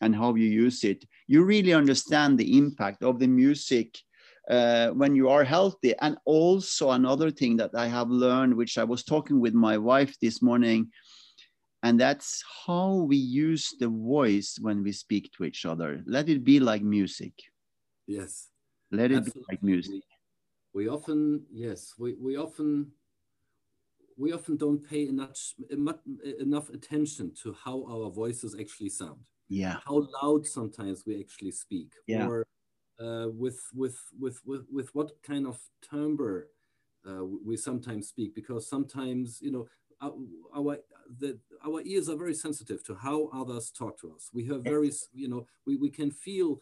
[0.00, 3.98] and how you use it you really understand the impact of the music
[4.50, 5.94] uh, when you are healthy.
[6.02, 10.14] And also another thing that i have learned which i was talking with my wife
[10.20, 10.90] this morning
[11.82, 16.02] and that's how we use the voice when we speak to each other.
[16.06, 17.34] Let it be like music.
[18.06, 18.48] Yes
[18.90, 19.40] let it Absolutely.
[19.40, 20.02] be like music.
[20.72, 22.92] We, often, yes, we, we often
[24.16, 25.36] we often don't pay enough
[26.40, 29.20] enough attention to how our voices actually sound.
[29.48, 29.78] Yeah.
[29.84, 31.92] How loud sometimes we actually speak.
[32.06, 32.26] Yeah.
[32.28, 32.46] Or
[33.00, 36.48] uh, with, with with with with what kind of timbre
[37.08, 39.66] uh, we sometimes speak because sometimes you know
[40.00, 40.14] our,
[40.56, 40.78] our
[41.18, 44.30] the our ears are very sensitive to how others talk to us.
[44.32, 46.60] We have very you know we, we can feel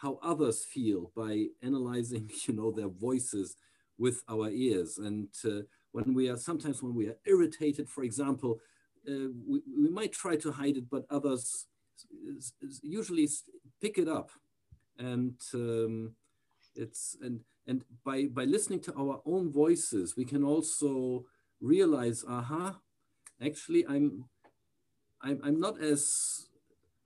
[0.00, 3.56] how others feel by analyzing, you know, their voices
[3.98, 4.98] with our ears.
[4.98, 8.60] And uh, when we are sometimes when we are irritated, for example,
[9.08, 11.66] uh, we, we might try to hide it, but others
[12.82, 13.28] usually
[13.80, 14.30] pick it up.
[14.98, 16.14] And um,
[16.74, 21.24] it's and and by by listening to our own voices, we can also
[21.60, 22.78] realize, aha,
[23.44, 24.24] actually, I'm
[25.22, 26.46] I'm, I'm not as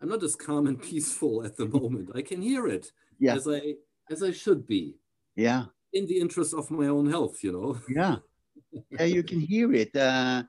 [0.02, 2.10] I'm not as calm and peaceful at the moment.
[2.14, 2.90] I can hear it
[3.20, 3.36] yeah.
[3.36, 3.74] as I
[4.10, 4.96] as I should be.
[5.36, 5.66] Yeah.
[5.92, 7.78] In the interest of my own health, you know.
[7.88, 8.16] Yeah.
[8.90, 9.94] Yeah, you can hear it.
[9.94, 10.42] Uh,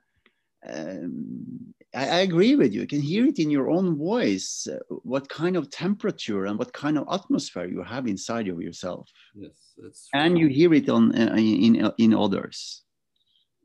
[0.68, 2.82] um, I, I, agree with you.
[2.82, 4.66] You can hear it in your own voice.
[4.66, 9.10] Uh, what kind of temperature and what kind of atmosphere you have inside of yourself.
[9.36, 10.08] Yes, that's.
[10.08, 10.22] True.
[10.22, 12.84] And you hear it on uh, in in others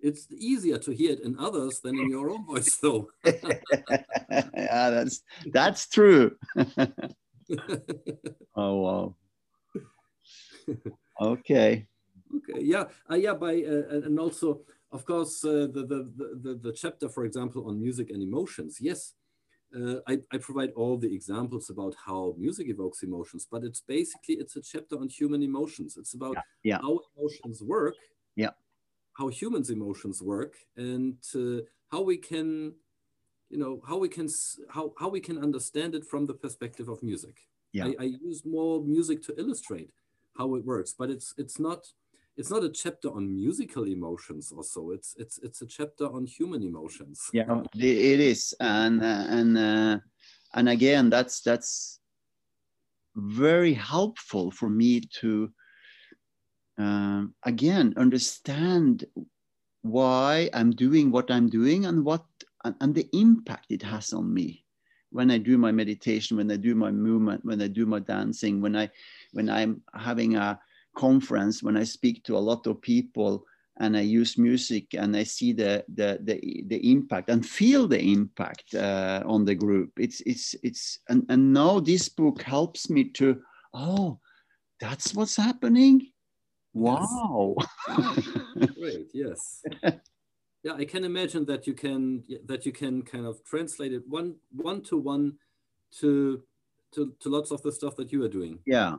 [0.03, 3.09] it's easier to hear it in others than in your own voice though.
[3.24, 5.22] Yeah that's
[5.53, 6.36] that's true.
[8.55, 9.16] Oh wow.
[11.20, 11.86] Okay.
[12.36, 14.61] Okay yeah uh, yeah by uh, and also
[14.92, 16.11] of course uh, the, the,
[16.42, 18.78] the the chapter for example on music and emotions.
[18.80, 19.14] Yes
[19.74, 24.34] uh, I, I provide all the examples about how music evokes emotions but it's basically
[24.34, 25.96] it's a chapter on human emotions.
[25.96, 26.78] It's about yeah, yeah.
[26.82, 27.94] how emotions work
[29.18, 31.60] how humans emotions work and uh,
[31.90, 32.72] how we can
[33.50, 34.28] you know how we can
[34.70, 37.36] how, how we can understand it from the perspective of music.
[37.72, 37.86] Yeah.
[37.86, 39.90] I, I use more music to illustrate
[40.38, 41.86] how it works but it's it's not
[42.36, 44.92] it's not a chapter on musical emotions or so.
[44.92, 47.18] It's it's it's a chapter on human emotions.
[47.32, 48.54] Yeah it is.
[48.60, 49.98] And uh, and uh,
[50.54, 51.98] and again that's that's
[53.16, 55.50] very helpful for me to
[56.78, 59.04] um, again understand
[59.82, 62.24] why I'm doing what I'm doing and what
[62.64, 64.64] and, and the impact it has on me
[65.10, 68.60] when I do my meditation, when I do my movement, when I do my dancing,
[68.60, 68.90] when I
[69.32, 70.60] when I'm having a
[70.96, 73.44] conference, when I speak to a lot of people
[73.80, 78.00] and I use music and I see the the the, the impact and feel the
[78.00, 79.92] impact uh, on the group.
[79.98, 83.40] It's it's it's and, and now this book helps me to
[83.72, 84.18] oh
[84.80, 86.12] that's what's happening
[86.78, 87.56] Wow.
[88.78, 89.08] Great.
[89.12, 89.62] Yes.
[90.64, 94.34] Yeah, I can imagine that you can that you can kind of translate it one
[94.50, 95.34] one to one
[96.00, 96.42] to
[96.94, 98.58] to to lots of the stuff that you are doing.
[98.66, 98.96] Yeah.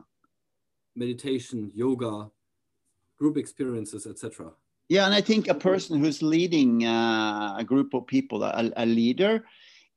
[0.96, 2.30] Meditation, yoga,
[3.18, 4.52] group experiences, etc.
[4.88, 8.86] Yeah, and I think a person who's leading uh, a group of people, a, a
[8.86, 9.44] leader,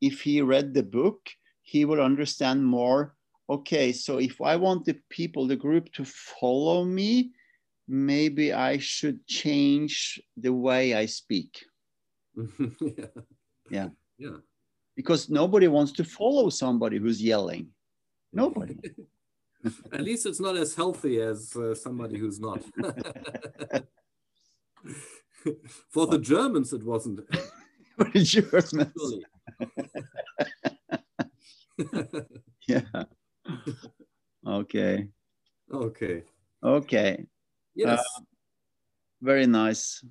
[0.01, 1.29] if he read the book,
[1.61, 3.15] he will understand more.
[3.49, 7.31] Okay, so if I want the people, the group to follow me,
[7.87, 11.65] maybe I should change the way I speak.
[12.35, 12.45] yeah.
[13.69, 13.89] yeah.
[14.17, 14.37] Yeah.
[14.95, 17.69] Because nobody wants to follow somebody who's yelling.
[18.31, 18.77] Nobody.
[19.91, 22.61] At least it's not as healthy as uh, somebody who's not.
[25.89, 27.21] For the Germans, it wasn't.
[27.97, 28.91] For the Germans.
[32.67, 33.03] yeah.
[34.45, 35.07] Okay.
[35.73, 36.23] Okay.
[36.63, 37.25] Okay.
[37.75, 37.99] Yes.
[37.99, 38.21] Uh,
[39.21, 40.03] very nice.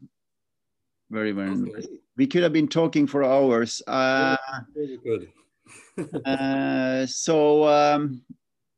[1.10, 1.70] Very, very okay.
[1.72, 1.86] nice.
[2.16, 3.82] We could have been talking for hours.
[3.86, 4.36] Uh,
[4.74, 5.28] very good.
[6.24, 8.22] uh, so, um,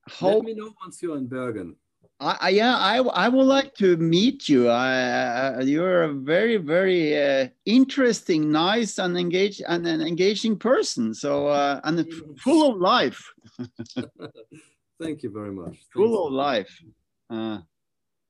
[0.08, 0.28] how...
[0.28, 1.76] let me know once you're in Bergen.
[2.20, 4.68] I, I, yeah, I, I would like to meet you.
[4.68, 11.12] I, you're a very, very uh, interesting, nice, and engaged and an engaging person.
[11.12, 12.06] So uh, and
[12.38, 13.32] full of life.
[15.02, 15.76] Thank you very much.
[15.92, 16.82] Full of life.
[17.28, 17.58] Uh,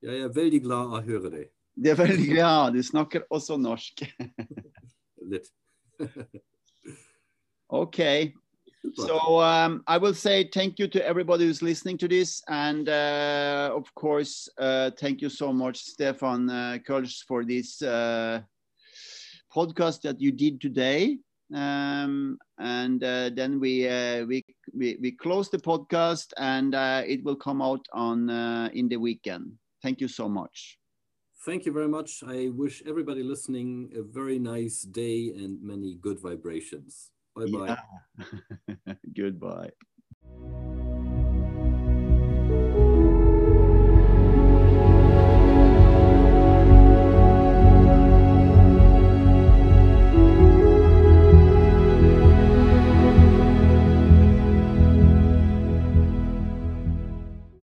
[0.05, 1.47] jeg er veldig glad å høre.
[1.75, 2.77] Det er veldig glad.
[2.77, 4.05] Du snakker også norsk.
[5.33, 5.51] Litt.
[7.83, 8.33] okay.
[8.97, 13.71] So um, I will say thank you to everybody who's listening to this, and uh,
[13.75, 16.79] of course, uh, thank you so much, Stefan uh,
[17.27, 18.43] for this uh,
[19.55, 21.17] podcast that you did today.
[21.55, 24.45] Um, and uh, then we, uh, we
[24.75, 28.29] we we close the podcast, and uh, it will come out on
[28.75, 29.57] in the weekend.
[29.85, 30.79] Thank you so much.
[31.45, 32.25] Thank you very much.
[32.27, 37.11] I wish everybody listening a very nice day and many good vibrations.
[37.37, 37.77] Bye bye.
[38.87, 38.95] Yeah.
[39.15, 39.73] Goodbye.